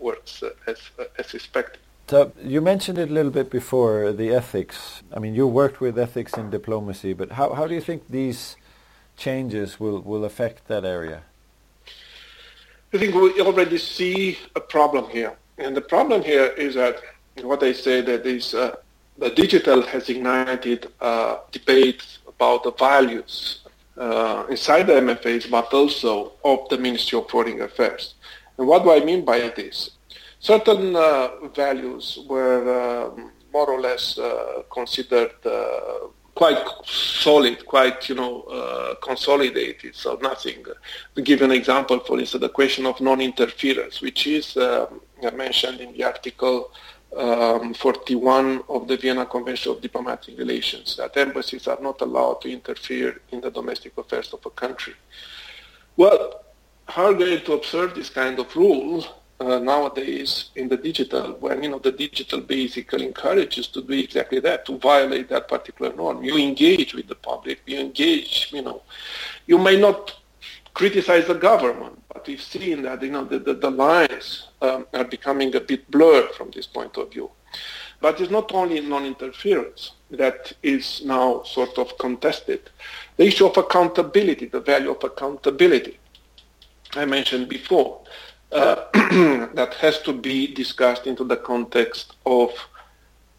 works 0.00 0.42
uh, 0.42 0.50
as 0.66 0.78
as 1.18 1.34
expected. 1.34 1.80
So 2.08 2.32
you 2.42 2.62
mentioned 2.62 2.96
it 2.96 3.10
a 3.10 3.12
little 3.12 3.30
bit 3.30 3.50
before 3.50 4.12
the 4.12 4.30
ethics. 4.30 5.02
I 5.14 5.18
mean, 5.18 5.34
you 5.34 5.46
worked 5.46 5.78
with 5.78 5.98
ethics 5.98 6.32
in 6.34 6.48
diplomacy, 6.48 7.12
but 7.12 7.32
how 7.32 7.52
how 7.52 7.66
do 7.66 7.74
you 7.74 7.82
think 7.82 8.08
these 8.08 8.56
changes 9.16 9.78
will 9.78 10.00
will 10.00 10.24
affect 10.24 10.68
that 10.68 10.84
area? 10.84 11.22
I 12.94 12.96
think 12.96 13.14
we 13.14 13.40
already 13.42 13.76
see 13.76 14.38
a 14.56 14.60
problem 14.60 15.10
here. 15.10 15.36
And 15.58 15.76
the 15.76 15.80
problem 15.80 16.22
here 16.22 16.46
is 16.56 16.74
that 16.74 17.00
what 17.42 17.62
I 17.62 17.72
say 17.72 18.00
that 18.00 18.26
is 18.26 18.54
uh, 18.54 18.76
the 19.18 19.30
digital 19.30 19.82
has 19.82 20.08
ignited 20.08 20.86
uh, 21.00 21.38
debate, 21.50 22.02
about 22.38 22.62
the 22.62 22.72
values 22.72 23.64
uh, 23.96 24.44
inside 24.48 24.86
the 24.86 24.92
MFAs, 24.92 25.50
but 25.50 25.72
also 25.74 26.32
of 26.44 26.68
the 26.68 26.78
Ministry 26.78 27.18
of 27.18 27.28
Foreign 27.28 27.60
Affairs. 27.62 28.14
And 28.56 28.68
what 28.68 28.84
do 28.84 28.92
I 28.92 29.00
mean 29.00 29.24
by 29.24 29.40
this? 29.56 29.90
Certain 30.38 30.94
uh, 30.94 31.48
values 31.54 32.20
were 32.28 32.62
um, 32.80 33.32
more 33.52 33.68
or 33.68 33.80
less 33.80 34.18
uh, 34.18 34.62
considered 34.72 35.32
uh, 35.44 36.06
quite 36.38 36.64
solid, 36.84 37.66
quite 37.66 38.08
you 38.08 38.14
know 38.14 38.42
uh, 38.42 38.94
consolidated. 39.08 39.92
So 39.96 40.10
nothing. 40.22 40.64
To 41.16 41.20
give 41.20 41.42
an 41.42 41.50
example, 41.50 41.98
for 41.98 42.16
instance, 42.20 42.42
the 42.42 42.48
question 42.60 42.86
of 42.86 43.00
non-interference, 43.00 44.00
which 44.00 44.20
is 44.28 44.56
um, 44.56 45.00
mentioned 45.34 45.80
in 45.80 45.90
the 45.94 46.04
article 46.04 46.70
um, 47.16 47.74
41 47.74 48.62
of 48.68 48.86
the 48.86 48.96
Vienna 48.96 49.26
Convention 49.26 49.72
of 49.72 49.80
Diplomatic 49.80 50.38
Relations, 50.38 50.96
that 50.96 51.16
embassies 51.16 51.66
are 51.66 51.82
not 51.82 52.00
allowed 52.02 52.40
to 52.42 52.48
interfere 52.52 53.20
in 53.32 53.40
the 53.40 53.50
domestic 53.50 53.98
affairs 53.98 54.32
of 54.32 54.46
a 54.46 54.50
country. 54.50 54.94
Well, 55.96 56.44
how 56.86 57.06
are 57.06 57.14
going 57.14 57.40
to 57.46 57.52
observe 57.54 57.96
this 57.96 58.10
kind 58.10 58.38
of 58.38 58.54
rule 58.54 59.04
uh, 59.40 59.58
nowadays 59.58 60.50
in 60.56 60.68
the 60.68 60.76
digital, 60.76 61.32
when 61.40 61.62
you 61.62 61.70
know 61.70 61.78
the 61.78 61.92
digital 61.92 62.40
basically 62.40 63.06
encourages 63.06 63.68
to 63.68 63.82
do 63.82 63.92
exactly 63.92 64.40
that, 64.40 64.66
to 64.66 64.78
violate 64.78 65.28
that 65.28 65.48
particular 65.48 65.94
norm. 65.94 66.24
You 66.24 66.36
engage 66.36 66.94
with 66.94 67.06
the 67.06 67.14
public, 67.14 67.60
you 67.66 67.78
engage, 67.78 68.50
you 68.52 68.62
know, 68.62 68.82
you 69.46 69.58
may 69.58 69.78
not 69.78 70.14
criticize 70.74 71.26
the 71.26 71.34
government, 71.34 72.02
but 72.12 72.26
we've 72.26 72.42
seen 72.42 72.82
that 72.82 73.02
you 73.02 73.10
know 73.10 73.24
the, 73.24 73.38
the, 73.38 73.54
the 73.54 73.70
lines 73.70 74.48
um, 74.60 74.86
are 74.92 75.04
becoming 75.04 75.54
a 75.54 75.60
bit 75.60 75.88
blurred 75.90 76.30
from 76.32 76.50
this 76.50 76.66
point 76.66 76.96
of 76.96 77.12
view. 77.12 77.30
But 78.00 78.20
it's 78.20 78.30
not 78.30 78.52
only 78.52 78.80
non-interference 78.80 79.92
that 80.10 80.52
is 80.62 81.02
now 81.04 81.42
sort 81.42 81.78
of 81.78 81.98
contested. 81.98 82.70
The 83.16 83.26
issue 83.26 83.46
of 83.46 83.56
accountability, 83.56 84.46
the 84.46 84.60
value 84.60 84.90
of 84.90 85.02
accountability, 85.02 85.98
I 86.94 87.04
mentioned 87.04 87.48
before 87.48 88.02
that 89.54 89.74
has 89.80 90.00
to 90.02 90.12
be 90.12 90.52
discussed 90.54 91.06
into 91.06 91.24
the 91.24 91.36
context 91.36 92.16
of 92.24 92.50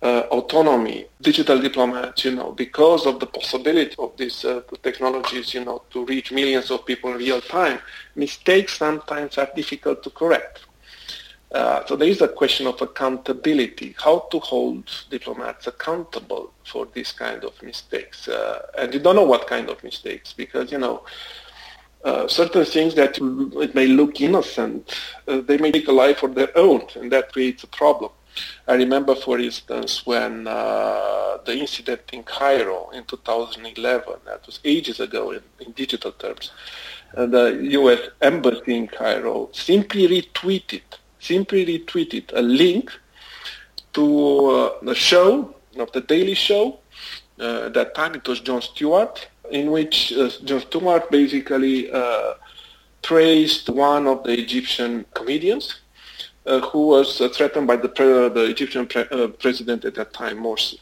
uh, 0.01 0.23
autonomy, 0.31 1.05
digital 1.21 1.59
diplomats, 1.59 2.23
you 2.23 2.31
know, 2.31 2.51
because 2.51 3.05
of 3.05 3.19
the 3.19 3.25
possibility 3.25 3.95
of 3.99 4.15
these 4.17 4.45
uh, 4.45 4.61
technologies, 4.81 5.53
you 5.53 5.65
know, 5.65 5.81
to 5.89 6.05
reach 6.05 6.31
millions 6.31 6.71
of 6.71 6.85
people 6.85 7.11
in 7.11 7.17
real 7.17 7.41
time, 7.41 7.79
mistakes 8.15 8.77
sometimes 8.77 9.37
are 9.37 9.49
difficult 9.55 10.01
to 10.03 10.09
correct. 10.09 10.61
Uh, 11.51 11.83
so 11.87 11.95
there 11.95 12.07
is 12.07 12.21
a 12.21 12.27
question 12.27 12.67
of 12.67 12.79
accountability, 12.81 13.95
how 13.97 14.19
to 14.31 14.39
hold 14.39 14.85
diplomats 15.09 15.65
accountable 15.65 16.53
for 16.63 16.87
these 16.93 17.11
kind 17.11 17.43
of 17.43 17.51
mistakes. 17.63 18.27
Uh, 18.27 18.67
and 18.77 18.93
you 18.93 18.99
don't 18.99 19.15
know 19.15 19.25
what 19.25 19.47
kind 19.47 19.67
of 19.69 19.83
mistakes 19.83 20.31
because, 20.31 20.71
you 20.71 20.77
know, 20.77 21.03
uh, 22.03 22.27
certain 22.27 22.63
things 22.63 22.95
that 22.95 23.17
it 23.17 23.75
may 23.75 23.87
look 23.87 24.21
innocent, 24.21 24.97
uh, 25.27 25.41
they 25.41 25.57
may 25.57 25.71
take 25.71 25.87
a 25.87 25.91
life 25.91 26.23
of 26.23 26.33
their 26.33 26.57
own, 26.57 26.81
and 26.95 27.11
that 27.11 27.31
creates 27.33 27.63
a 27.63 27.67
problem. 27.67 28.11
I 28.67 28.75
remember, 28.75 29.15
for 29.15 29.37
instance, 29.39 30.05
when 30.05 30.47
uh, 30.47 31.39
the 31.45 31.57
incident 31.57 32.01
in 32.13 32.23
Cairo 32.23 32.89
in 32.91 33.03
2011, 33.03 34.13
that 34.25 34.45
was 34.45 34.59
ages 34.63 34.99
ago 35.01 35.31
in, 35.31 35.41
in 35.59 35.73
digital 35.73 36.13
terms, 36.13 36.51
uh, 37.17 37.25
the 37.25 37.59
U.S. 37.71 37.99
embassy 38.21 38.75
in 38.75 38.87
Cairo 38.87 39.49
simply 39.51 40.07
retweeted, 40.07 40.83
simply 41.19 41.65
retweeted 41.65 42.31
a 42.33 42.41
link 42.41 42.91
to 43.93 44.45
uh, 44.45 44.71
the 44.83 44.95
show 44.95 45.53
of 45.77 45.91
the 45.91 46.01
Daily 46.01 46.35
Show. 46.35 46.79
at 47.39 47.73
that 47.73 47.95
time 47.95 48.15
it 48.15 48.27
was 48.27 48.39
Jon 48.41 48.61
Stewart, 48.61 49.27
in 49.51 49.71
which 49.71 50.13
uh, 50.13 50.29
Jon 50.43 50.61
Stewart 50.61 51.09
basically 51.11 51.91
uh, 51.91 52.33
praised 53.01 53.69
one 53.69 54.07
of 54.07 54.23
the 54.23 54.33
Egyptian 54.37 55.05
comedians 55.13 55.79
uh, 56.45 56.59
who 56.61 56.87
was 56.87 57.21
uh, 57.21 57.29
threatened 57.29 57.67
by 57.67 57.75
the, 57.75 57.89
pre- 57.89 58.29
the 58.29 58.45
Egyptian 58.49 58.87
pre- 58.87 59.07
uh, 59.11 59.27
president 59.27 59.85
at 59.85 59.95
that 59.95 60.13
time, 60.13 60.37
Morsi. 60.37 60.79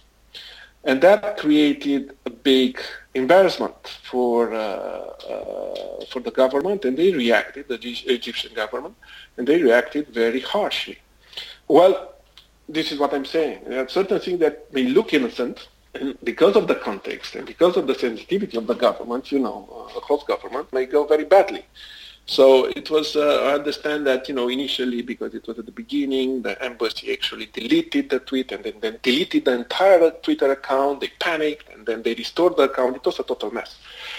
And 0.83 1.01
that 1.01 1.37
created 1.37 2.15
a 2.25 2.29
big 2.29 2.79
embarrassment 3.13 3.75
for, 4.09 4.53
uh, 4.53 6.05
for 6.09 6.21
the 6.21 6.31
government, 6.31 6.85
and 6.85 6.95
they 6.95 7.11
reacted, 7.11 7.67
the 7.67 7.77
G- 7.77 8.03
Egyptian 8.05 8.53
government, 8.53 8.95
and 9.35 9.45
they 9.45 9.61
reacted 9.61 10.07
very 10.09 10.39
harshly. 10.39 10.97
Well, 11.67 12.13
this 12.69 12.91
is 12.91 12.99
what 12.99 13.13
I'm 13.13 13.25
saying. 13.25 13.61
There 13.67 13.83
are 13.83 13.89
certain 13.89 14.19
things 14.19 14.39
that 14.39 14.71
may 14.73 14.83
look 14.83 15.13
innocent, 15.13 15.67
and 15.99 16.17
because 16.23 16.55
of 16.55 16.67
the 16.67 16.75
context 16.75 17.35
and 17.35 17.45
because 17.45 17.77
of 17.77 17.87
the 17.87 17.95
sensitivity 17.95 18.57
of 18.57 18.67
the 18.67 18.73
government, 18.73 19.31
you 19.31 19.39
know, 19.39 19.67
uh, 19.71 19.97
across 19.97 20.23
government 20.23 20.71
may 20.73 20.85
go 20.85 21.05
very 21.05 21.25
badly. 21.25 21.65
So 22.29 22.65
it 22.65 22.89
was, 22.89 23.15
uh, 23.15 23.45
I 23.45 23.53
understand 23.53 24.05
that, 24.07 24.27
you 24.27 24.35
know, 24.35 24.49
initially 24.49 25.01
because 25.01 25.33
it 25.33 25.47
was 25.47 25.57
at 25.59 25.65
the 25.65 25.71
beginning, 25.71 26.41
the 26.41 26.61
embassy 26.61 27.13
actually 27.13 27.45
deleted 27.53 28.09
the 28.09 28.19
tweet 28.19 28.51
and 28.51 28.61
then, 28.65 28.73
then 28.81 28.97
deleted 29.01 29.45
the 29.45 29.53
entire 29.53 30.11
Twitter 30.11 30.51
account. 30.51 30.99
They 30.99 31.11
panicked 31.19 31.73
and 31.73 31.85
then 31.85 32.03
they 32.03 32.15
restored 32.15 32.57
the 32.57 32.63
account. 32.63 32.97
It 32.97 33.05
was 33.05 33.17
a 33.19 33.23
total 33.23 33.51
mess. 33.51 33.77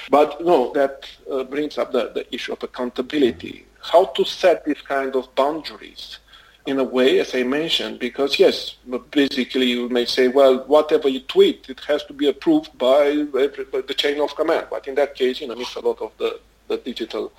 But 0.08 0.42
no, 0.42 0.72
that 0.72 1.06
uh, 1.30 1.44
brings 1.44 1.76
up 1.76 1.92
the, 1.92 2.10
the 2.14 2.34
issue 2.34 2.54
of 2.54 2.62
accountability. 2.62 3.66
How 3.80 4.06
to 4.06 4.24
set 4.24 4.64
these 4.64 4.80
kind 4.80 5.14
of 5.14 5.34
boundaries 5.34 6.18
in 6.68 6.78
a 6.78 6.84
way, 6.84 7.18
as 7.18 7.34
I 7.34 7.44
mentioned, 7.44 7.98
because 7.98 8.38
yes, 8.38 8.76
basically 9.10 9.66
you 9.74 9.88
may 9.88 10.04
say, 10.04 10.28
well, 10.28 10.58
whatever 10.66 11.08
you 11.08 11.20
tweet, 11.20 11.66
it 11.70 11.80
has 11.88 12.04
to 12.04 12.12
be 12.12 12.28
approved 12.28 12.76
by, 12.76 13.24
by 13.24 13.46
the 13.90 13.94
chain 13.96 14.20
of 14.20 14.36
command. 14.36 14.66
But 14.70 14.86
in 14.86 14.94
that 14.96 15.14
case, 15.14 15.40
you 15.40 15.48
know, 15.48 15.58
it's 15.58 15.74
a 15.76 15.80
lot 15.80 16.00
of 16.02 16.12
the, 16.18 16.38
the 16.68 16.76
digital 16.76 17.32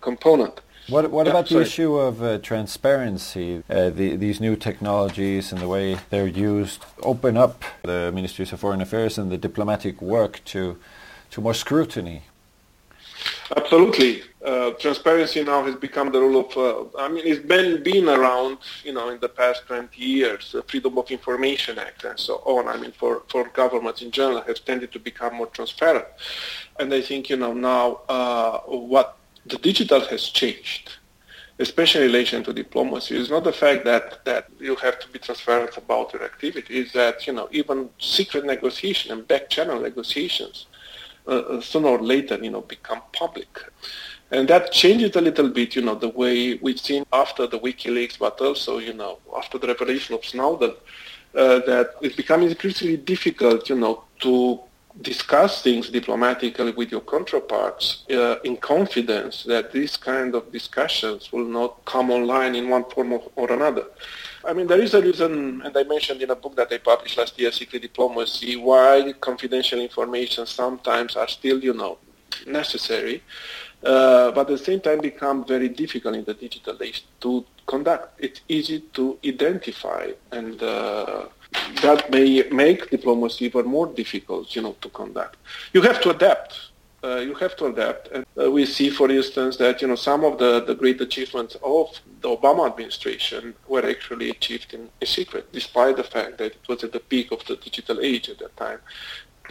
component. 0.00 0.60
What, 0.88 1.12
what 1.12 1.26
yeah, 1.26 1.32
about 1.32 1.46
sorry. 1.46 1.62
the 1.62 1.70
issue 1.70 1.94
of 1.94 2.22
uh, 2.24 2.38
transparency? 2.38 3.62
Uh, 3.70 3.90
the, 3.90 4.16
these 4.16 4.40
new 4.40 4.56
technologies 4.56 5.52
and 5.52 5.60
the 5.60 5.68
way 5.68 5.96
they're 6.10 6.26
used 6.26 6.84
open 7.04 7.36
up 7.36 7.62
the 7.84 8.10
ministries 8.12 8.52
of 8.52 8.58
foreign 8.58 8.80
affairs 8.80 9.16
and 9.16 9.30
the 9.30 9.38
diplomatic 9.38 10.02
work 10.02 10.44
to, 10.46 10.76
to 11.30 11.40
more 11.40 11.54
scrutiny. 11.54 12.22
Absolutely. 13.56 14.22
Uh, 14.44 14.70
transparency 14.72 15.44
now 15.44 15.64
has 15.64 15.76
become 15.76 16.10
the 16.10 16.20
rule 16.20 16.40
of, 16.40 16.56
uh, 16.56 16.98
I 16.98 17.08
mean, 17.08 17.22
it's 17.26 17.44
been, 17.44 17.82
been 17.82 18.08
around, 18.08 18.58
you 18.82 18.92
know, 18.92 19.10
in 19.10 19.20
the 19.20 19.28
past 19.28 19.66
20 19.66 20.00
years, 20.02 20.52
the 20.52 20.62
Freedom 20.64 20.98
of 20.98 21.10
Information 21.10 21.78
Act 21.78 22.04
and 22.04 22.18
so 22.18 22.36
on. 22.44 22.66
I 22.66 22.76
mean, 22.76 22.92
for, 22.92 23.22
for 23.28 23.48
governments 23.48 24.02
in 24.02 24.10
general 24.10 24.40
have 24.42 24.64
tended 24.64 24.90
to 24.92 24.98
become 24.98 25.36
more 25.36 25.46
transparent. 25.46 26.06
And 26.80 26.92
I 26.92 27.02
think, 27.02 27.30
you 27.30 27.36
know, 27.36 27.52
now 27.52 28.00
uh, 28.08 28.60
what 28.60 29.16
the 29.46 29.58
digital 29.58 30.00
has 30.00 30.28
changed, 30.30 30.96
especially 31.58 32.06
in 32.06 32.06
relation 32.08 32.42
to 32.44 32.52
diplomacy, 32.52 33.16
is 33.16 33.30
not 33.30 33.44
the 33.44 33.52
fact 33.52 33.84
that, 33.84 34.24
that 34.24 34.48
you 34.58 34.76
have 34.76 34.98
to 35.00 35.08
be 35.08 35.18
transparent 35.18 35.76
about 35.76 36.12
your 36.12 36.24
activity, 36.24 36.78
is 36.78 36.92
that, 36.92 37.26
you 37.26 37.32
know, 37.32 37.48
even 37.52 37.90
secret 37.98 38.44
negotiation 38.44 39.12
and 39.12 39.28
back 39.28 39.50
channel 39.50 39.78
negotiations 39.78 40.66
uh, 41.26 41.30
uh, 41.30 41.60
sooner 41.60 41.88
or 41.88 42.00
later, 42.00 42.36
you 42.42 42.50
know, 42.50 42.62
become 42.62 43.00
public. 43.12 43.48
And 44.30 44.48
that 44.48 44.72
changes 44.72 45.14
a 45.14 45.20
little 45.20 45.48
bit, 45.48 45.76
you 45.76 45.82
know, 45.82 45.94
the 45.94 46.08
way 46.08 46.54
we've 46.54 46.80
seen 46.80 47.04
after 47.12 47.46
the 47.46 47.58
WikiLeaks, 47.58 48.18
but 48.18 48.40
also, 48.40 48.78
you 48.78 48.94
know, 48.94 49.18
after 49.36 49.58
the 49.58 49.66
revelation 49.66 50.14
of 50.14 50.24
Snowden, 50.24 50.74
uh, 51.34 51.58
that 51.60 51.94
it's 52.00 52.16
becoming 52.16 52.48
increasingly 52.48 52.96
difficult, 52.96 53.68
you 53.68 53.76
know, 53.76 54.04
to 54.20 54.60
discuss 55.00 55.62
things 55.62 55.88
diplomatically 55.88 56.72
with 56.72 56.90
your 56.90 57.00
counterparts 57.00 58.04
uh, 58.10 58.36
in 58.44 58.56
confidence 58.56 59.44
that 59.44 59.72
these 59.72 59.96
kind 59.96 60.34
of 60.34 60.52
discussions 60.52 61.32
will 61.32 61.46
not 61.46 61.82
come 61.84 62.10
online 62.10 62.54
in 62.54 62.68
one 62.68 62.84
form 62.90 63.18
or 63.36 63.52
another. 63.52 63.86
I 64.44 64.52
mean, 64.52 64.66
there 64.66 64.80
is 64.80 64.94
a 64.94 65.00
reason, 65.00 65.62
and 65.64 65.76
I 65.76 65.84
mentioned 65.84 66.20
in 66.20 66.30
a 66.30 66.34
book 66.34 66.56
that 66.56 66.72
I 66.72 66.78
published 66.78 67.16
last 67.16 67.38
year, 67.38 67.52
Secret 67.52 67.82
Diplomacy, 67.82 68.56
why 68.56 69.14
confidential 69.20 69.80
information 69.80 70.46
sometimes 70.46 71.16
are 71.16 71.28
still, 71.28 71.62
you 71.62 71.74
know, 71.74 71.98
necessary, 72.46 73.22
uh, 73.84 74.32
but 74.32 74.42
at 74.42 74.48
the 74.48 74.58
same 74.58 74.80
time 74.80 75.00
become 75.00 75.44
very 75.44 75.68
difficult 75.68 76.16
in 76.16 76.24
the 76.24 76.34
digital 76.34 76.76
age 76.82 77.04
to 77.20 77.44
conduct. 77.66 78.20
It's 78.20 78.40
easy 78.48 78.80
to 78.94 79.18
identify 79.24 80.10
and 80.32 80.60
uh, 80.62 81.26
that 81.82 82.10
may 82.10 82.42
make 82.50 82.90
diplomacy 82.90 83.44
even 83.46 83.66
more 83.66 83.86
difficult, 83.86 84.54
you 84.56 84.62
know, 84.62 84.76
to 84.80 84.88
conduct. 84.88 85.36
You 85.72 85.82
have 85.82 86.00
to 86.02 86.10
adapt. 86.10 86.71
Uh, 87.04 87.16
you 87.16 87.34
have 87.34 87.56
to 87.56 87.66
adapt. 87.66 88.08
And 88.08 88.24
uh, 88.40 88.48
we 88.50 88.64
see, 88.64 88.88
for 88.88 89.10
instance, 89.10 89.56
that 89.56 89.82
you 89.82 89.88
know 89.88 89.96
some 89.96 90.22
of 90.24 90.38
the, 90.38 90.64
the 90.64 90.74
great 90.74 91.00
achievements 91.00 91.56
of 91.62 91.88
the 92.20 92.28
Obama 92.28 92.70
administration 92.70 93.54
were 93.66 93.84
actually 93.84 94.30
achieved 94.30 94.72
in, 94.72 94.88
in 95.00 95.06
secret, 95.06 95.52
despite 95.52 95.96
the 95.96 96.04
fact 96.04 96.38
that 96.38 96.52
it 96.52 96.68
was 96.68 96.84
at 96.84 96.92
the 96.92 97.00
peak 97.00 97.32
of 97.32 97.44
the 97.46 97.56
digital 97.56 97.98
age 98.00 98.28
at 98.28 98.38
that 98.38 98.56
time. 98.56 98.78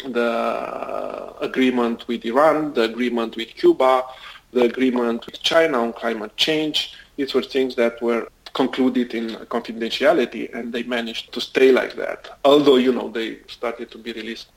The 0.05 1.33
agreement 1.41 2.07
with 2.07 2.23
Iran, 2.23 2.73
the 2.73 2.83
agreement 2.83 3.35
with 3.35 3.49
Cuba, 3.49 4.05
the 4.53 4.63
agreement 4.63 5.25
with 5.25 5.41
China 5.41 5.81
on 5.83 5.91
climate 5.91 6.37
change, 6.37 6.95
these 7.17 7.33
were 7.33 7.43
things 7.43 7.75
that 7.75 8.01
were 8.01 8.29
concluded 8.53 9.13
in 9.13 9.29
confidentiality 9.47 10.53
and 10.53 10.73
they 10.73 10.83
managed 10.83 11.31
to 11.33 11.39
stay 11.39 11.71
like 11.71 11.95
that 11.95 12.37
although 12.43 12.75
you 12.75 12.91
know 12.91 13.09
they 13.09 13.39
started 13.47 13.89
to 13.89 13.97
be 13.97 14.11
released 14.11 14.47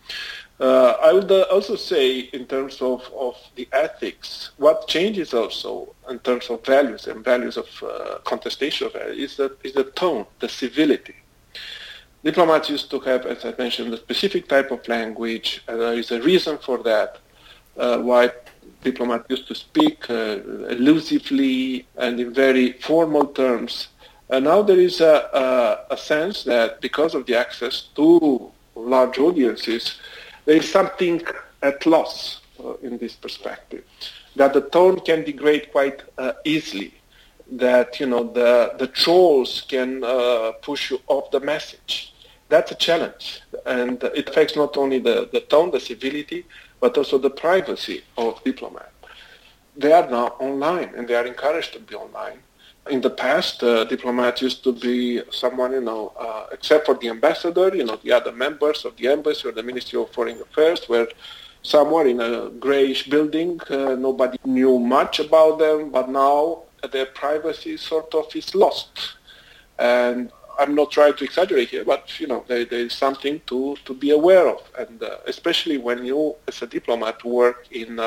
Uh, 0.61 0.97
I 1.03 1.13
would 1.13 1.31
uh, 1.33 1.47
also 1.51 1.75
say 1.75 2.21
in 2.21 2.47
terms 2.47 2.81
of, 2.81 3.11
of 3.19 3.37
the 3.57 3.69
ethics, 3.73 4.51
what 4.57 4.87
changes 4.87 5.35
also 5.35 5.95
in 6.09 6.21
terms 6.21 6.49
of 6.49 6.65
values 6.65 7.09
and 7.09 7.25
values 7.25 7.57
of 7.57 7.67
uh, 7.83 8.19
contestation 8.25 8.89
is 9.09 9.37
the, 9.37 9.57
is 9.65 9.73
the 9.73 9.85
tone, 9.85 10.27
the 10.39 10.49
civility. 10.49 11.17
Diplomats 12.23 12.71
used 12.71 12.89
to 12.91 13.01
have, 13.01 13.27
as 13.27 13.45
I 13.45 13.53
mentioned, 13.59 13.93
a 13.93 13.97
specific 13.97 14.49
type 14.49 14.71
of 14.71 14.87
language, 14.87 15.63
and 15.67 15.81
there 15.81 15.95
is 15.95 16.11
a 16.13 16.23
reason 16.23 16.57
for 16.59 16.79
that, 16.85 17.19
uh, 17.77 17.99
why 17.99 18.31
diplomats 18.83 19.27
used 19.29 19.49
to 19.49 19.55
speak 19.55 20.09
uh, 20.09 20.39
elusively 20.71 21.87
and 21.97 22.21
in 22.21 22.33
very 22.33 22.73
formal 22.75 23.27
terms. 23.27 23.89
And 24.31 24.45
now 24.45 24.63
there 24.63 24.79
is 24.79 25.01
a, 25.01 25.85
a, 25.91 25.95
a 25.95 25.97
sense 25.97 26.45
that 26.45 26.81
because 26.81 27.15
of 27.15 27.27
the 27.27 27.35
access 27.35 27.89
to 27.97 28.51
large 28.75 29.19
audiences, 29.19 29.97
there 30.45 30.57
is 30.57 30.71
something 30.71 31.23
at 31.63 31.87
loss 31.87 32.41
uh, 32.63 32.75
in 32.83 32.99
this 32.99 33.15
perspective, 33.15 33.85
that 34.37 34.53
the 34.53 34.61
tone 34.61 35.01
can 35.01 35.25
degrade 35.25 35.71
quite 35.73 36.03
uh, 36.19 36.33
easily, 36.45 36.95
that 37.51 38.01
you 38.01 38.07
know 38.07 38.25
the 38.25 38.75
the 38.79 38.87
trolls 38.87 39.65
can 39.69 40.03
uh, 40.05 40.53
push 40.63 40.91
you 40.91 41.01
off 41.07 41.31
the 41.31 41.41
message. 41.41 42.13
That's 42.49 42.71
a 42.71 42.75
challenge, 42.75 43.43
and 43.65 44.03
it 44.21 44.29
affects 44.29 44.55
not 44.55 44.77
only 44.77 44.99
the, 44.99 45.29
the 45.33 45.41
tone, 45.41 45.71
the 45.71 45.81
civility, 45.81 46.45
but 46.79 46.97
also 46.99 47.17
the 47.19 47.31
privacy 47.31 48.05
of 48.19 48.43
diplomats. 48.45 48.91
They 49.77 49.93
are 49.93 50.09
now 50.09 50.27
online, 50.39 50.91
and 50.95 51.09
they 51.09 51.17
are 51.17 51.27
encouraged 51.27 51.73
to 51.73 51.81
be 51.81 51.95
online 51.95 52.39
in 52.91 53.01
the 53.01 53.11
past, 53.11 53.63
uh, 53.63 53.85
diplomats 53.85 54.43
used 54.43 54.63
to 54.65 54.73
be 54.73 55.23
someone, 55.31 55.73
you 55.73 55.81
know, 55.81 56.13
uh, 56.19 56.47
except 56.53 56.87
for 56.87 56.95
the 56.95 57.09
ambassador, 57.09 57.75
you 57.75 57.85
know, 57.85 57.97
the 58.03 58.13
other 58.13 58.33
members 58.33 58.85
of 58.85 58.97
the 58.97 59.09
embassy 59.09 59.49
or 59.49 59.53
the 59.53 59.63
Ministry 59.63 60.01
of 60.01 60.11
Foreign 60.11 60.41
Affairs 60.41 60.89
were 60.89 61.09
somewhere 61.63 62.07
in 62.07 62.21
a 62.21 62.51
grayish 62.51 63.09
building. 63.09 63.59
Uh, 63.71 63.95
nobody 63.95 64.39
knew 64.45 64.79
much 64.79 65.19
about 65.19 65.59
them, 65.59 65.91
but 65.91 66.11
now 66.11 66.63
their 66.93 67.07
privacy 67.07 67.77
sort 67.79 68.15
of 68.15 68.27
is 68.37 68.55
lost. 68.55 69.17
And 69.79 70.31
I'm 70.59 70.75
not 70.75 70.91
trying 70.91 71.15
to 71.15 71.25
exaggerate 71.25 71.71
here, 71.71 71.85
but, 71.85 72.21
you 72.21 72.27
know, 72.27 72.45
there, 72.47 72.65
there 72.67 72.81
is 72.81 72.93
something 72.93 73.41
to, 73.47 73.77
to 73.87 73.95
be 73.95 74.11
aware 74.11 74.47
of. 74.47 74.61
And 74.79 75.03
uh, 75.03 75.19
especially 75.27 75.79
when 75.79 76.05
you, 76.05 76.37
as 76.47 76.61
a 76.61 76.67
diplomat, 76.67 77.25
work 77.25 77.67
in 77.71 77.99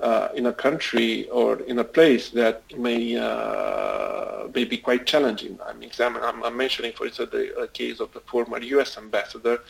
uh, 0.00 0.28
in 0.34 0.46
a 0.46 0.52
country 0.52 1.28
or 1.30 1.60
in 1.62 1.78
a 1.78 1.84
place 1.84 2.30
that 2.30 2.62
may 2.76 3.16
uh, 3.16 4.46
may 4.54 4.64
be 4.64 4.78
quite 4.78 5.06
challenging. 5.06 5.58
I'm, 5.66 5.82
I'm, 6.00 6.44
I'm 6.44 6.56
mentioning, 6.56 6.92
for 6.92 7.06
instance, 7.06 7.30
the 7.30 7.56
uh, 7.58 7.66
case 7.68 8.00
of 8.00 8.12
the 8.12 8.20
former 8.20 8.58
U.S. 8.60 8.96
ambassador 8.96 9.60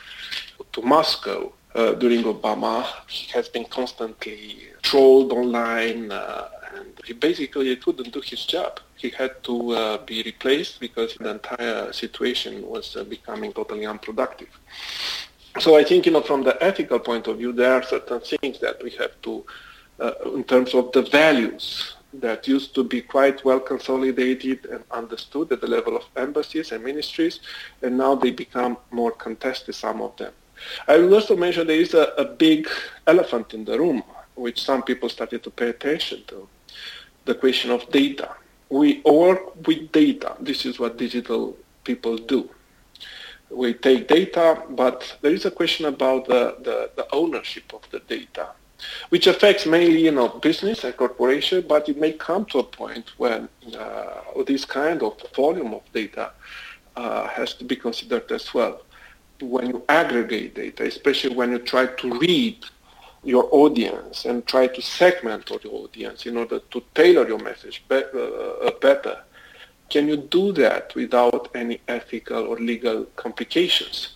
to 0.71 0.81
Moscow 0.81 1.51
uh, 1.75 1.93
during 1.93 2.23
Obama. 2.23 2.85
He 3.07 3.31
has 3.31 3.49
been 3.49 3.65
constantly 3.65 4.67
trolled 4.81 5.31
online, 5.33 6.11
uh, 6.11 6.49
and 6.75 6.87
he 7.05 7.13
basically 7.13 7.75
couldn't 7.75 8.11
do 8.13 8.21
his 8.21 8.45
job. 8.45 8.79
He 8.95 9.09
had 9.09 9.43
to 9.43 9.71
uh, 9.71 9.97
be 10.05 10.23
replaced 10.23 10.79
because 10.79 11.15
the 11.15 11.29
entire 11.29 11.91
situation 11.93 12.67
was 12.67 12.97
becoming 13.09 13.53
totally 13.53 13.85
unproductive. 13.85 14.49
So 15.57 15.75
I 15.75 15.83
think, 15.83 16.05
you 16.05 16.11
know, 16.11 16.21
from 16.21 16.43
the 16.43 16.61
ethical 16.63 16.99
point 16.99 17.27
of 17.27 17.37
view, 17.37 17.51
there 17.51 17.73
are 17.73 17.83
certain 17.83 18.21
things 18.21 18.59
that 18.59 18.81
we 18.83 18.91
have 18.91 19.19
to 19.23 19.45
uh, 19.99 20.13
in 20.33 20.43
terms 20.43 20.73
of 20.73 20.91
the 20.91 21.01
values 21.01 21.95
that 22.13 22.47
used 22.47 22.73
to 22.75 22.83
be 22.83 23.01
quite 23.01 23.43
well 23.45 23.59
consolidated 23.59 24.65
and 24.65 24.83
understood 24.91 25.51
at 25.51 25.61
the 25.61 25.67
level 25.67 25.95
of 25.95 26.03
embassies 26.15 26.71
and 26.71 26.83
ministries, 26.83 27.39
and 27.81 27.97
now 27.97 28.15
they 28.15 28.31
become 28.31 28.77
more 28.91 29.11
contested, 29.11 29.75
some 29.75 30.01
of 30.01 30.15
them. 30.17 30.33
I 30.87 30.97
will 30.97 31.13
also 31.13 31.37
mention 31.37 31.67
there 31.67 31.79
is 31.79 31.93
a, 31.93 32.13
a 32.17 32.25
big 32.25 32.67
elephant 33.07 33.53
in 33.53 33.63
the 33.63 33.77
room, 33.77 34.03
which 34.35 34.61
some 34.61 34.83
people 34.83 35.09
started 35.09 35.43
to 35.43 35.51
pay 35.51 35.69
attention 35.69 36.23
to, 36.27 36.47
the 37.25 37.35
question 37.35 37.71
of 37.71 37.89
data. 37.91 38.35
We 38.69 39.01
work 39.05 39.67
with 39.67 39.91
data. 39.91 40.35
This 40.39 40.65
is 40.65 40.79
what 40.79 40.97
digital 40.97 41.57
people 41.83 42.17
do. 42.17 42.49
We 43.49 43.73
take 43.73 44.07
data, 44.07 44.63
but 44.69 45.17
there 45.21 45.33
is 45.33 45.45
a 45.45 45.51
question 45.51 45.85
about 45.85 46.27
the, 46.27 46.57
the, 46.61 46.91
the 46.95 47.07
ownership 47.13 47.73
of 47.73 47.81
the 47.91 47.99
data 47.99 48.49
which 49.09 49.27
affects 49.27 49.65
mainly, 49.65 50.01
you 50.01 50.11
know, 50.11 50.29
business 50.29 50.83
and 50.83 50.95
corporation, 50.95 51.63
but 51.67 51.89
it 51.89 51.97
may 51.97 52.13
come 52.13 52.45
to 52.45 52.59
a 52.59 52.63
point 52.63 53.11
when 53.17 53.49
uh, 53.77 54.21
this 54.45 54.65
kind 54.65 55.03
of 55.03 55.21
volume 55.35 55.73
of 55.73 55.81
data 55.93 56.31
uh, 56.95 57.27
has 57.27 57.53
to 57.53 57.63
be 57.63 57.75
considered 57.75 58.31
as 58.31 58.53
well. 58.53 58.81
When 59.41 59.67
you 59.67 59.83
aggregate 59.87 60.55
data, 60.55 60.83
especially 60.85 61.35
when 61.35 61.51
you 61.51 61.59
try 61.59 61.85
to 61.87 62.19
read 62.19 62.65
your 63.23 63.47
audience 63.51 64.25
and 64.25 64.45
try 64.47 64.67
to 64.67 64.81
segment 64.81 65.49
your 65.49 65.73
audience 65.73 66.25
in 66.25 66.37
order 66.37 66.59
to 66.59 66.83
tailor 66.95 67.27
your 67.27 67.39
message 67.39 67.83
be- 67.89 68.03
uh, 68.13 68.19
uh 68.19 68.71
better, 68.79 69.23
can 69.89 70.07
you 70.07 70.17
do 70.17 70.51
that 70.53 70.93
without 70.95 71.49
any 71.55 71.81
ethical 71.87 72.45
or 72.45 72.57
legal 72.57 73.05
complications? 73.15 74.09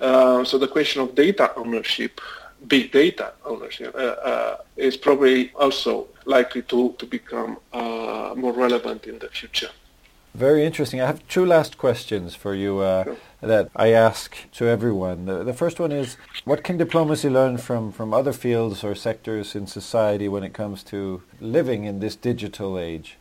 Uh, 0.00 0.44
so 0.44 0.58
the 0.58 0.68
question 0.68 1.00
of 1.00 1.14
data 1.14 1.52
ownership 1.56 2.20
big 2.68 2.92
data 2.92 3.32
ownership 3.44 3.94
uh, 3.94 3.98
uh, 3.98 4.56
is 4.76 4.96
probably 4.96 5.52
also 5.54 6.06
likely 6.24 6.62
to, 6.62 6.94
to 6.98 7.06
become 7.06 7.58
uh, 7.72 8.34
more 8.36 8.52
relevant 8.52 9.06
in 9.06 9.18
the 9.18 9.28
future. 9.28 9.70
Very 10.34 10.64
interesting. 10.64 11.00
I 11.00 11.06
have 11.06 11.26
two 11.28 11.46
last 11.46 11.78
questions 11.78 12.34
for 12.34 12.54
you 12.54 12.80
uh, 12.80 13.04
sure. 13.04 13.16
that 13.40 13.70
I 13.76 13.88
ask 13.88 14.36
to 14.54 14.66
everyone. 14.66 15.26
The, 15.26 15.44
the, 15.44 15.52
first 15.52 15.78
one 15.78 15.92
is, 15.92 16.16
what 16.44 16.64
can 16.64 16.76
diplomacy 16.76 17.28
learn 17.28 17.56
from, 17.58 17.92
from 17.92 18.12
other 18.12 18.32
fields 18.32 18.82
or 18.82 18.96
sectors 18.96 19.54
in 19.54 19.68
society 19.68 20.26
when 20.26 20.42
it 20.42 20.52
comes 20.52 20.82
to 20.84 21.22
living 21.40 21.84
in 21.84 22.00
this 22.00 22.16
digital 22.16 22.80
age? 22.80 23.16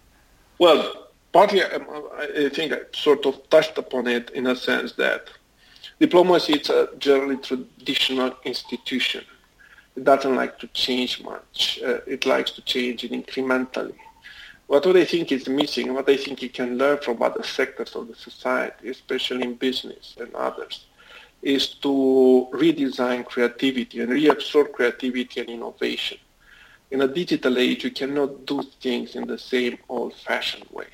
Well, 0.57 1.09
partly 1.31 1.61
um, 1.61 1.85
I 2.17 2.49
think 2.49 2.73
I 2.73 2.79
sort 2.93 3.27
of 3.27 3.47
touched 3.51 3.77
upon 3.77 4.07
it 4.07 4.31
in 4.31 4.47
a 4.47 4.55
sense 4.55 4.93
that 4.93 5.29
diplomacy 5.99 6.53
is 6.53 6.69
a 6.71 6.89
generally 6.97 7.37
traditional 7.37 8.33
institution. 8.43 9.23
It 9.95 10.03
doesn't 10.03 10.35
like 10.35 10.57
to 10.59 10.67
change 10.67 11.23
much. 11.23 11.79
Uh, 11.85 11.99
it 12.07 12.25
likes 12.25 12.51
to 12.51 12.61
change 12.61 13.03
it 13.03 13.11
incrementally. 13.11 13.95
What 14.67 14.83
do 14.83 14.97
I 14.97 15.05
think 15.05 15.31
is 15.31 15.47
missing, 15.47 15.93
what 15.93 16.09
I 16.09 16.17
think 16.17 16.41
you 16.41 16.49
can 16.49 16.77
learn 16.77 16.97
from 16.99 17.21
other 17.21 17.43
sectors 17.43 17.95
of 17.95 18.07
the 18.07 18.15
society, 18.15 18.89
especially 18.89 19.43
in 19.43 19.55
business 19.55 20.15
and 20.19 20.33
others, 20.33 20.85
is 21.41 21.75
to 21.75 22.47
redesign 22.53 23.25
creativity 23.25 23.99
and 23.99 24.11
reabsorb 24.11 24.71
creativity 24.71 25.41
and 25.41 25.49
innovation. 25.49 26.17
In 26.89 27.01
a 27.01 27.07
digital 27.07 27.57
age, 27.57 27.83
you 27.83 27.91
cannot 27.91 28.45
do 28.45 28.63
things 28.81 29.15
in 29.15 29.27
the 29.27 29.37
same 29.37 29.77
old-fashioned 29.89 30.67
way. 30.71 30.87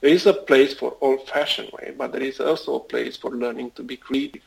There 0.00 0.10
is 0.10 0.26
a 0.26 0.34
place 0.34 0.74
for 0.74 0.96
old-fashioned 1.00 1.70
way, 1.72 1.94
but 1.96 2.12
there 2.12 2.22
is 2.22 2.40
also 2.40 2.76
a 2.76 2.80
place 2.80 3.16
for 3.16 3.30
learning 3.30 3.72
to 3.72 3.82
be 3.82 3.96
creative, 3.96 4.42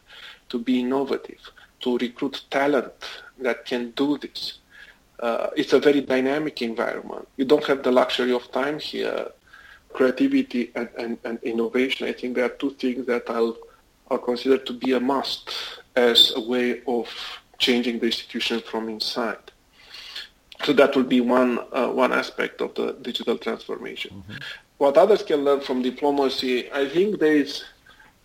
to 0.50 0.60
be 0.60 0.80
innovative, 0.82 1.39
to 1.81 1.97
recruit 1.97 2.41
talent 2.49 2.93
that 3.39 3.65
can 3.65 3.91
do 3.91 4.17
this. 4.17 4.59
Uh, 5.19 5.49
it's 5.55 5.73
a 5.73 5.79
very 5.79 6.01
dynamic 6.01 6.61
environment. 6.61 7.27
You 7.37 7.45
don't 7.45 7.63
have 7.65 7.83
the 7.83 7.91
luxury 7.91 8.33
of 8.33 8.51
time 8.51 8.79
here. 8.79 9.31
Creativity 9.93 10.71
and, 10.75 10.89
and, 10.97 11.17
and 11.23 11.39
innovation, 11.43 12.07
I 12.07 12.13
think 12.13 12.35
there 12.35 12.45
are 12.45 12.49
two 12.49 12.71
things 12.71 13.07
that 13.07 13.29
I'll, 13.29 13.57
I'll 14.11 14.19
consider 14.19 14.57
to 14.57 14.73
be 14.73 14.93
a 14.93 14.99
must 14.99 15.49
as 15.95 16.33
a 16.35 16.41
way 16.41 16.81
of 16.85 17.07
changing 17.57 17.99
the 17.99 18.07
institution 18.07 18.61
from 18.61 18.89
inside. 18.89 19.51
So 20.63 20.73
that 20.73 20.95
will 20.95 21.03
be 21.03 21.21
one, 21.21 21.59
uh, 21.71 21.87
one 21.87 22.11
aspect 22.11 22.61
of 22.61 22.75
the 22.75 22.93
digital 23.01 23.37
transformation. 23.37 24.11
Mm-hmm. 24.17 24.37
What 24.77 24.97
others 24.97 25.23
can 25.23 25.43
learn 25.43 25.61
from 25.61 25.81
diplomacy, 25.81 26.71
I 26.71 26.87
think 26.89 27.19
there 27.19 27.35
is 27.35 27.63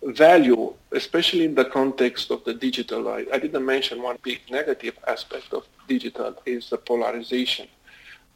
value, 0.05 0.73
especially 0.91 1.45
in 1.45 1.55
the 1.55 1.65
context 1.65 2.31
of 2.31 2.43
the 2.43 2.53
digital. 2.53 3.07
I, 3.07 3.25
I 3.33 3.39
didn't 3.39 3.65
mention 3.65 4.01
one 4.01 4.17
big 4.23 4.41
negative 4.49 4.97
aspect 5.07 5.53
of 5.53 5.65
digital 5.87 6.35
is 6.45 6.69
the 6.69 6.77
polarization 6.77 7.67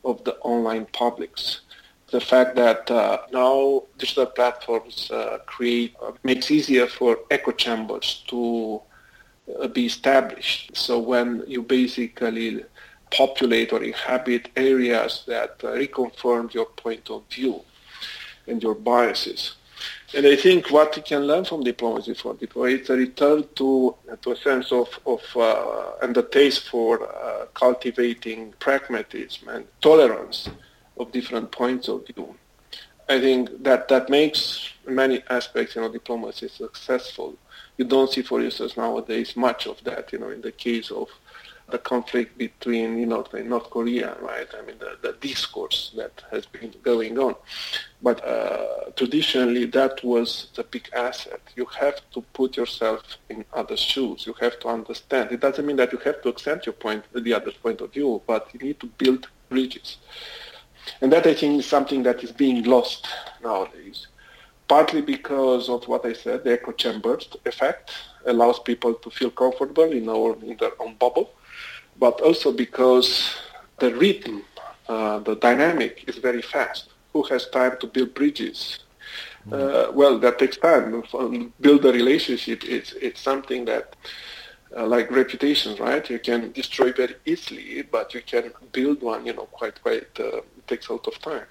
of 0.04 0.24
the 0.24 0.36
online 0.38 0.86
publics. 0.94 1.62
The 2.10 2.22
fact 2.22 2.56
that 2.56 2.90
uh, 2.90 3.20
now 3.34 3.84
digital 3.98 4.28
platforms 4.28 5.12
uh, 5.12 5.40
create 5.46 5.96
uh, 6.02 6.14
makes 6.24 6.50
easier 6.50 6.88
for 6.88 7.20
echo 7.30 7.52
chambers 7.52 8.24
to 8.28 8.82
uh, 9.62 9.68
be 9.68 9.86
established. 9.86 10.76
So 10.76 11.00
when 11.00 11.44
you 11.48 11.62
basically 11.64 12.64
populate 13.12 13.74
or 13.74 13.84
inhabit 13.84 14.50
areas 14.56 15.24
that 15.28 15.62
uh, 15.64 15.68
reconfirm 15.68 16.54
your 16.54 16.66
point 16.66 17.10
of 17.10 17.24
view 17.30 17.62
and 18.48 18.64
your 18.64 18.76
biases, 18.76 19.56
and 20.16 20.26
I 20.26 20.36
think 20.38 20.72
what 20.72 20.96
we 20.96 21.02
can 21.02 21.28
learn 21.28 21.44
from 21.44 21.64
diplomacy 21.64 22.14
for 22.14 22.34
diplomacy 22.34 22.82
is 22.82 22.90
a 22.90 22.96
return 22.96 23.46
to, 23.56 23.96
to 24.22 24.32
a 24.32 24.36
sense 24.38 24.72
of, 24.72 24.88
of 25.06 25.22
uh, 25.36 25.92
and 26.02 26.16
a 26.16 26.24
taste 26.24 26.70
for 26.70 27.04
uh, 27.04 27.46
cultivating 27.54 28.54
pragmatism 28.60 29.50
and 29.50 29.66
tolerance 29.82 30.50
of 30.98 31.12
different 31.12 31.52
points 31.52 31.90
of 31.90 32.06
view. 32.08 32.36
I 33.10 33.20
think 33.20 33.64
that 33.64 33.88
that 33.90 34.10
makes 34.10 34.70
many 34.88 35.24
aspects, 35.30 35.76
you 35.76 35.82
know, 35.82 35.92
diplomacy 35.92 36.48
successful. 36.48 37.36
You 37.78 37.86
don't 37.86 38.12
see, 38.12 38.22
for 38.22 38.42
instance, 38.42 38.78
nowadays 38.78 39.36
much 39.36 39.68
of 39.68 39.84
that, 39.84 40.12
you 40.12 40.20
know, 40.20 40.30
in 40.30 40.42
the 40.42 40.52
case 40.52 40.90
of 40.90 41.10
the 41.70 41.78
conflict 41.78 42.38
between 42.38 42.98
you 42.98 43.06
know 43.06 43.26
North 43.34 43.70
Korea, 43.70 44.16
right? 44.22 44.48
I 44.58 44.66
mean 44.66 44.78
the, 44.80 44.98
the 45.02 45.14
discourse 45.20 45.92
that 45.98 46.24
has 46.32 46.46
been 46.46 46.74
going 46.82 47.20
on. 47.20 47.36
But 48.02 48.24
uh, 48.26 48.92
traditionally, 48.96 49.66
that 49.66 50.04
was 50.04 50.50
the 50.56 50.64
big 50.64 50.90
asset. 50.96 51.42
You 51.56 51.66
have 51.80 52.00
to 52.12 52.22
put 52.34 52.56
yourself 52.56 53.02
in 53.30 53.44
other 53.54 53.76
shoes. 53.76 54.26
You 54.26 54.34
have 54.40 54.60
to 54.62 54.68
understand. 54.70 55.32
It 55.32 55.42
doesn't 55.42 55.66
mean 55.66 55.78
that 55.78 55.92
you 55.92 55.98
have 56.00 56.22
to 56.22 56.30
accept 56.30 56.66
your 56.66 56.74
point, 56.74 57.04
the 57.14 57.34
other's 57.34 57.56
point 57.56 57.82
of 57.82 57.92
view, 57.92 58.22
but 58.26 58.48
you 58.54 58.60
need 58.60 58.80
to 58.80 58.88
build 58.88 59.28
bridges. 59.50 59.98
And 61.02 61.12
that 61.12 61.26
I 61.28 61.34
think 61.34 61.60
is 61.60 61.66
something 61.66 62.04
that 62.04 62.24
is 62.24 62.32
being 62.32 62.64
lost 62.64 63.08
nowadays 63.44 64.08
partly 64.68 65.02
because 65.02 65.70
of 65.70 65.88
what 65.88 66.06
I 66.06 66.14
said, 66.14 66.44
the 66.44 66.54
echo 66.54 66.72
chamber 66.74 67.18
effect 67.46 67.92
allows 68.26 68.60
people 68.60 68.94
to 68.96 69.10
feel 69.10 69.32
comfortable 69.32 69.92
in, 69.92 70.10
our, 70.10 70.36
in 70.44 70.58
their 70.58 70.74
own 70.82 70.96
bubble, 70.96 71.32
but 72.00 72.22
also 72.22 72.52
because 72.52 73.36
the 73.80 73.94
rhythm, 73.96 74.44
uh, 74.88 75.20
the 75.20 75.36
dynamic 75.36 76.04
is 76.08 76.18
very 76.18 76.42
fast. 76.42 76.90
Who 77.14 77.24
has 77.24 77.48
time 77.50 77.78
to 77.80 77.88
build 77.88 78.14
bridges? 78.14 78.80
Mm. 79.48 79.54
Uh, 79.54 79.92
well, 79.92 80.20
that 80.20 80.40
takes 80.40 80.58
time. 80.58 81.04
Build 81.62 81.86
a 81.86 81.92
relationship. 81.92 82.64
It's 82.64 82.92
it's 82.94 83.22
something 83.22 83.66
that, 83.66 83.96
uh, 84.76 84.86
like 84.86 85.10
reputation, 85.10 85.76
right? 85.78 86.08
You 86.10 86.20
can 86.20 86.52
destroy 86.52 86.92
very 86.92 87.16
easily, 87.26 87.82
but 87.84 88.14
you 88.14 88.22
can 88.22 88.52
build 88.72 89.02
one. 89.02 89.26
You 89.26 89.34
know, 89.34 89.48
quite 89.52 89.82
quite 89.82 90.20
uh, 90.20 90.42
takes 90.68 90.90
a 90.90 90.94
lot 90.94 91.08
of 91.08 91.20
time. 91.20 91.46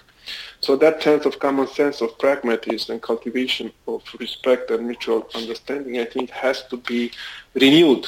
So 0.59 0.75
that 0.77 1.01
sense 1.01 1.25
of 1.25 1.39
common 1.39 1.67
sense 1.67 2.01
of 2.01 2.17
pragmatism 2.19 2.93
and 2.93 3.01
cultivation 3.01 3.71
of 3.87 4.03
respect 4.19 4.69
and 4.71 4.85
mutual 4.85 5.27
understanding, 5.33 5.99
I 5.99 6.05
think, 6.05 6.29
has 6.31 6.63
to 6.65 6.77
be 6.77 7.11
renewed, 7.53 8.05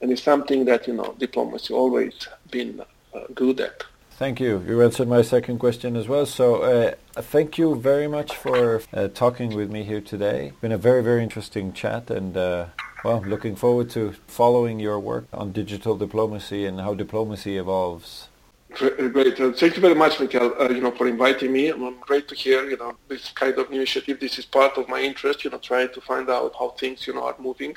and 0.00 0.10
it's 0.12 0.22
something 0.22 0.64
that 0.66 0.86
you 0.86 0.94
know 0.94 1.14
diplomacy 1.18 1.74
always 1.74 2.28
been 2.50 2.82
uh, 3.14 3.20
good 3.34 3.60
at. 3.60 3.84
Thank 4.18 4.40
you. 4.40 4.64
You 4.66 4.80
answered 4.80 5.08
my 5.08 5.20
second 5.20 5.58
question 5.58 5.94
as 5.94 6.08
well. 6.08 6.24
So 6.24 6.62
uh, 6.62 6.94
thank 7.20 7.58
you 7.58 7.74
very 7.74 8.08
much 8.08 8.34
for 8.34 8.80
uh, 8.94 9.08
talking 9.08 9.54
with 9.54 9.70
me 9.70 9.82
here 9.84 10.00
today. 10.00 10.46
It's 10.46 10.60
been 10.60 10.72
a 10.72 10.78
very, 10.78 11.02
very 11.02 11.22
interesting 11.22 11.74
chat 11.74 12.10
and 12.10 12.34
uh, 12.34 12.66
well, 13.04 13.22
looking 13.26 13.56
forward 13.56 13.90
to 13.90 14.14
following 14.26 14.80
your 14.80 14.98
work 14.98 15.26
on 15.34 15.52
digital 15.52 15.96
diplomacy 15.96 16.64
and 16.64 16.80
how 16.80 16.94
diplomacy 16.94 17.58
evolves. 17.58 18.28
Great. 18.70 19.38
Uh, 19.40 19.52
thank 19.52 19.76
you 19.76 19.80
very 19.80 19.94
much, 19.94 20.18
Michael, 20.18 20.54
uh, 20.60 20.68
you 20.70 20.80
know, 20.80 20.90
for 20.90 21.06
inviting 21.06 21.52
me. 21.52 21.68
I'm 21.68 21.98
great 22.00 22.26
to 22.28 22.34
hear, 22.34 22.68
you 22.68 22.76
know, 22.76 22.96
this 23.08 23.30
kind 23.30 23.56
of 23.58 23.70
initiative. 23.70 24.18
This 24.18 24.38
is 24.38 24.44
part 24.44 24.76
of 24.76 24.88
my 24.88 25.00
interest, 25.00 25.44
you 25.44 25.50
know, 25.50 25.58
trying 25.58 25.90
to 25.94 26.00
find 26.00 26.28
out 26.28 26.54
how 26.58 26.70
things, 26.70 27.06
you 27.06 27.14
know, 27.14 27.24
are 27.24 27.36
moving. 27.38 27.76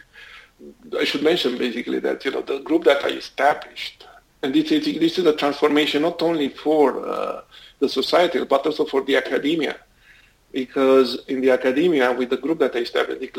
I 0.99 1.03
should 1.05 1.23
mention 1.23 1.57
basically 1.57 1.99
that, 1.99 2.25
you 2.25 2.31
know, 2.31 2.41
the 2.41 2.59
group 2.59 2.83
that 2.85 3.03
I 3.03 3.09
established, 3.09 4.05
and 4.41 4.53
this 4.53 4.71
is, 4.71 4.85
this 4.99 5.17
is 5.17 5.25
a 5.25 5.35
transformation 5.35 6.01
not 6.01 6.21
only 6.21 6.49
for 6.49 7.05
uh, 7.07 7.41
the 7.79 7.89
society, 7.89 8.43
but 8.43 8.65
also 8.65 8.85
for 8.85 9.03
the 9.03 9.15
academia 9.15 9.77
because 10.51 11.23
in 11.27 11.41
the 11.41 11.51
academia, 11.51 12.11
with 12.11 12.29
the 12.29 12.37
group 12.37 12.59
that 12.59 12.75
I 12.75 12.79
established, 12.79 13.37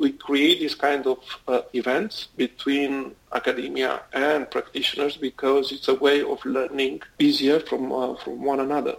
we 0.00 0.12
create 0.12 0.60
these 0.60 0.74
kind 0.74 1.06
of 1.06 1.18
uh, 1.46 1.62
events 1.74 2.28
between 2.36 3.14
academia 3.32 4.02
and 4.12 4.50
practitioners 4.50 5.16
because 5.16 5.72
it's 5.72 5.88
a 5.88 5.94
way 5.94 6.22
of 6.22 6.42
learning 6.44 7.02
easier 7.18 7.60
from 7.60 7.92
uh, 7.92 8.14
from 8.16 8.42
one 8.42 8.60
another. 8.60 8.96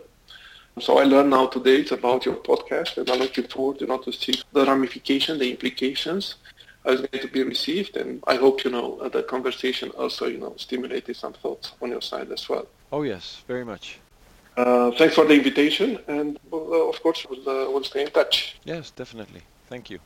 So 0.79 0.99
I 0.99 1.03
learned 1.03 1.31
now 1.31 1.47
today 1.47 1.77
it's 1.77 1.91
about 1.91 2.25
your 2.25 2.35
podcast, 2.35 2.97
and 2.97 3.09
I'm 3.09 3.19
looking 3.19 3.47
forward, 3.47 3.81
you 3.81 3.87
know, 3.87 3.97
to 3.97 4.11
see 4.13 4.41
the 4.53 4.65
ramifications, 4.65 5.39
the 5.39 5.49
implications 5.49 6.35
as 6.85 7.01
going 7.01 7.21
to 7.21 7.27
be 7.27 7.43
received, 7.43 7.97
and 7.97 8.23
I 8.27 8.35
hope 8.35 8.63
you 8.63 8.71
know 8.71 9.07
the 9.09 9.23
conversation 9.23 9.89
also, 9.91 10.27
you 10.27 10.37
know, 10.37 10.53
stimulated 10.57 11.15
some 11.15 11.33
thoughts 11.33 11.73
on 11.81 11.89
your 11.89 12.01
side 12.01 12.31
as 12.31 12.47
well. 12.47 12.67
Oh 12.91 13.03
yes, 13.03 13.43
very 13.47 13.65
much. 13.65 13.99
Uh, 14.57 14.91
thanks 14.91 15.15
for 15.15 15.25
the 15.25 15.35
invitation, 15.35 15.99
and 16.07 16.39
uh, 16.51 16.57
of 16.57 17.01
course, 17.01 17.25
we'll, 17.29 17.47
uh, 17.47 17.71
we'll 17.71 17.83
stay 17.83 18.01
in 18.01 18.11
touch. 18.11 18.57
Yes, 18.65 18.91
definitely. 18.91 19.41
Thank 19.67 19.89
you. 19.89 19.99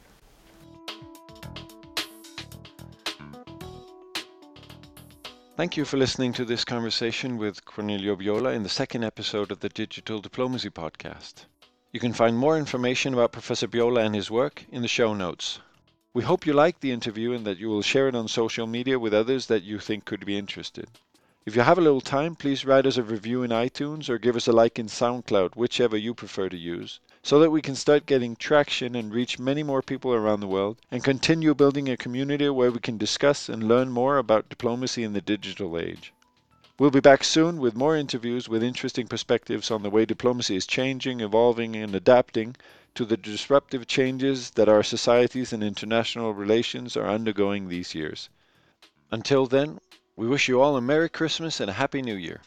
Thank 5.55 5.77
you 5.77 5.85
for 5.85 5.97
listening 5.97 6.33
to 6.33 6.45
this 6.45 6.65
conversation 6.65 7.37
with 7.37 7.63
Corneliu 7.63 8.17
Bjola 8.17 8.55
in 8.55 8.63
the 8.63 8.69
second 8.69 9.03
episode 9.03 9.51
of 9.51 9.59
the 9.59 9.69
Digital 9.69 10.19
Diplomacy 10.19 10.71
Podcast. 10.71 11.45
You 11.91 11.99
can 11.99 12.13
find 12.13 12.35
more 12.35 12.57
information 12.57 13.13
about 13.13 13.31
Professor 13.31 13.67
Bjola 13.67 14.03
and 14.03 14.15
his 14.15 14.31
work 14.31 14.65
in 14.71 14.81
the 14.81 14.87
show 14.87 15.13
notes. 15.13 15.59
We 16.15 16.21
hope 16.21 16.45
you 16.45 16.53
liked 16.53 16.81
the 16.81 16.91
interview 16.91 17.31
and 17.31 17.43
that 17.47 17.57
you 17.57 17.69
will 17.69 17.81
share 17.81 18.07
it 18.07 18.13
on 18.13 18.27
social 18.27 18.67
media 18.67 18.99
with 18.99 19.15
others 19.15 19.47
that 19.47 19.63
you 19.63 19.79
think 19.79 20.05
could 20.05 20.27
be 20.27 20.37
interested. 20.37 20.87
If 21.43 21.55
you 21.55 21.63
have 21.63 21.79
a 21.79 21.81
little 21.81 22.01
time, 22.01 22.35
please 22.35 22.63
write 22.63 22.85
us 22.85 22.97
a 22.97 23.03
review 23.03 23.41
in 23.41 23.49
iTunes 23.49 24.09
or 24.09 24.19
give 24.19 24.35
us 24.35 24.47
a 24.47 24.51
like 24.51 24.77
in 24.77 24.85
SoundCloud, 24.85 25.55
whichever 25.55 25.97
you 25.97 26.13
prefer 26.13 26.49
to 26.49 26.55
use, 26.55 26.99
so 27.23 27.39
that 27.39 27.49
we 27.49 27.63
can 27.63 27.73
start 27.73 28.05
getting 28.05 28.35
traction 28.35 28.95
and 28.95 29.11
reach 29.11 29.39
many 29.39 29.63
more 29.63 29.81
people 29.81 30.13
around 30.13 30.41
the 30.41 30.47
world 30.47 30.77
and 30.91 31.03
continue 31.03 31.55
building 31.55 31.89
a 31.89 31.97
community 31.97 32.47
where 32.47 32.71
we 32.71 32.79
can 32.79 32.99
discuss 32.99 33.49
and 33.49 33.67
learn 33.67 33.89
more 33.89 34.19
about 34.19 34.49
diplomacy 34.49 35.01
in 35.01 35.13
the 35.13 35.19
digital 35.19 35.79
age. 35.79 36.13
We'll 36.77 36.91
be 36.91 36.99
back 36.99 37.23
soon 37.23 37.57
with 37.57 37.75
more 37.75 37.97
interviews 37.97 38.47
with 38.47 38.61
interesting 38.61 39.07
perspectives 39.07 39.71
on 39.71 39.81
the 39.81 39.89
way 39.89 40.05
diplomacy 40.05 40.55
is 40.55 40.67
changing, 40.67 41.21
evolving, 41.21 41.75
and 41.75 41.95
adapting 41.95 42.55
to 42.95 43.05
the 43.05 43.17
disruptive 43.17 43.87
changes 43.87 44.51
that 44.51 44.69
our 44.69 44.83
societies 44.83 45.51
and 45.53 45.63
international 45.63 46.33
relations 46.33 46.95
are 46.95 47.07
undergoing 47.07 47.67
these 47.67 47.95
years. 47.95 48.29
Until 49.11 49.45
then, 49.45 49.79
we 50.15 50.27
wish 50.27 50.47
you 50.47 50.61
all 50.61 50.77
a 50.77 50.81
Merry 50.81 51.09
Christmas 51.09 51.59
and 51.59 51.69
a 51.69 51.73
Happy 51.73 52.01
New 52.01 52.15
Year. 52.15 52.41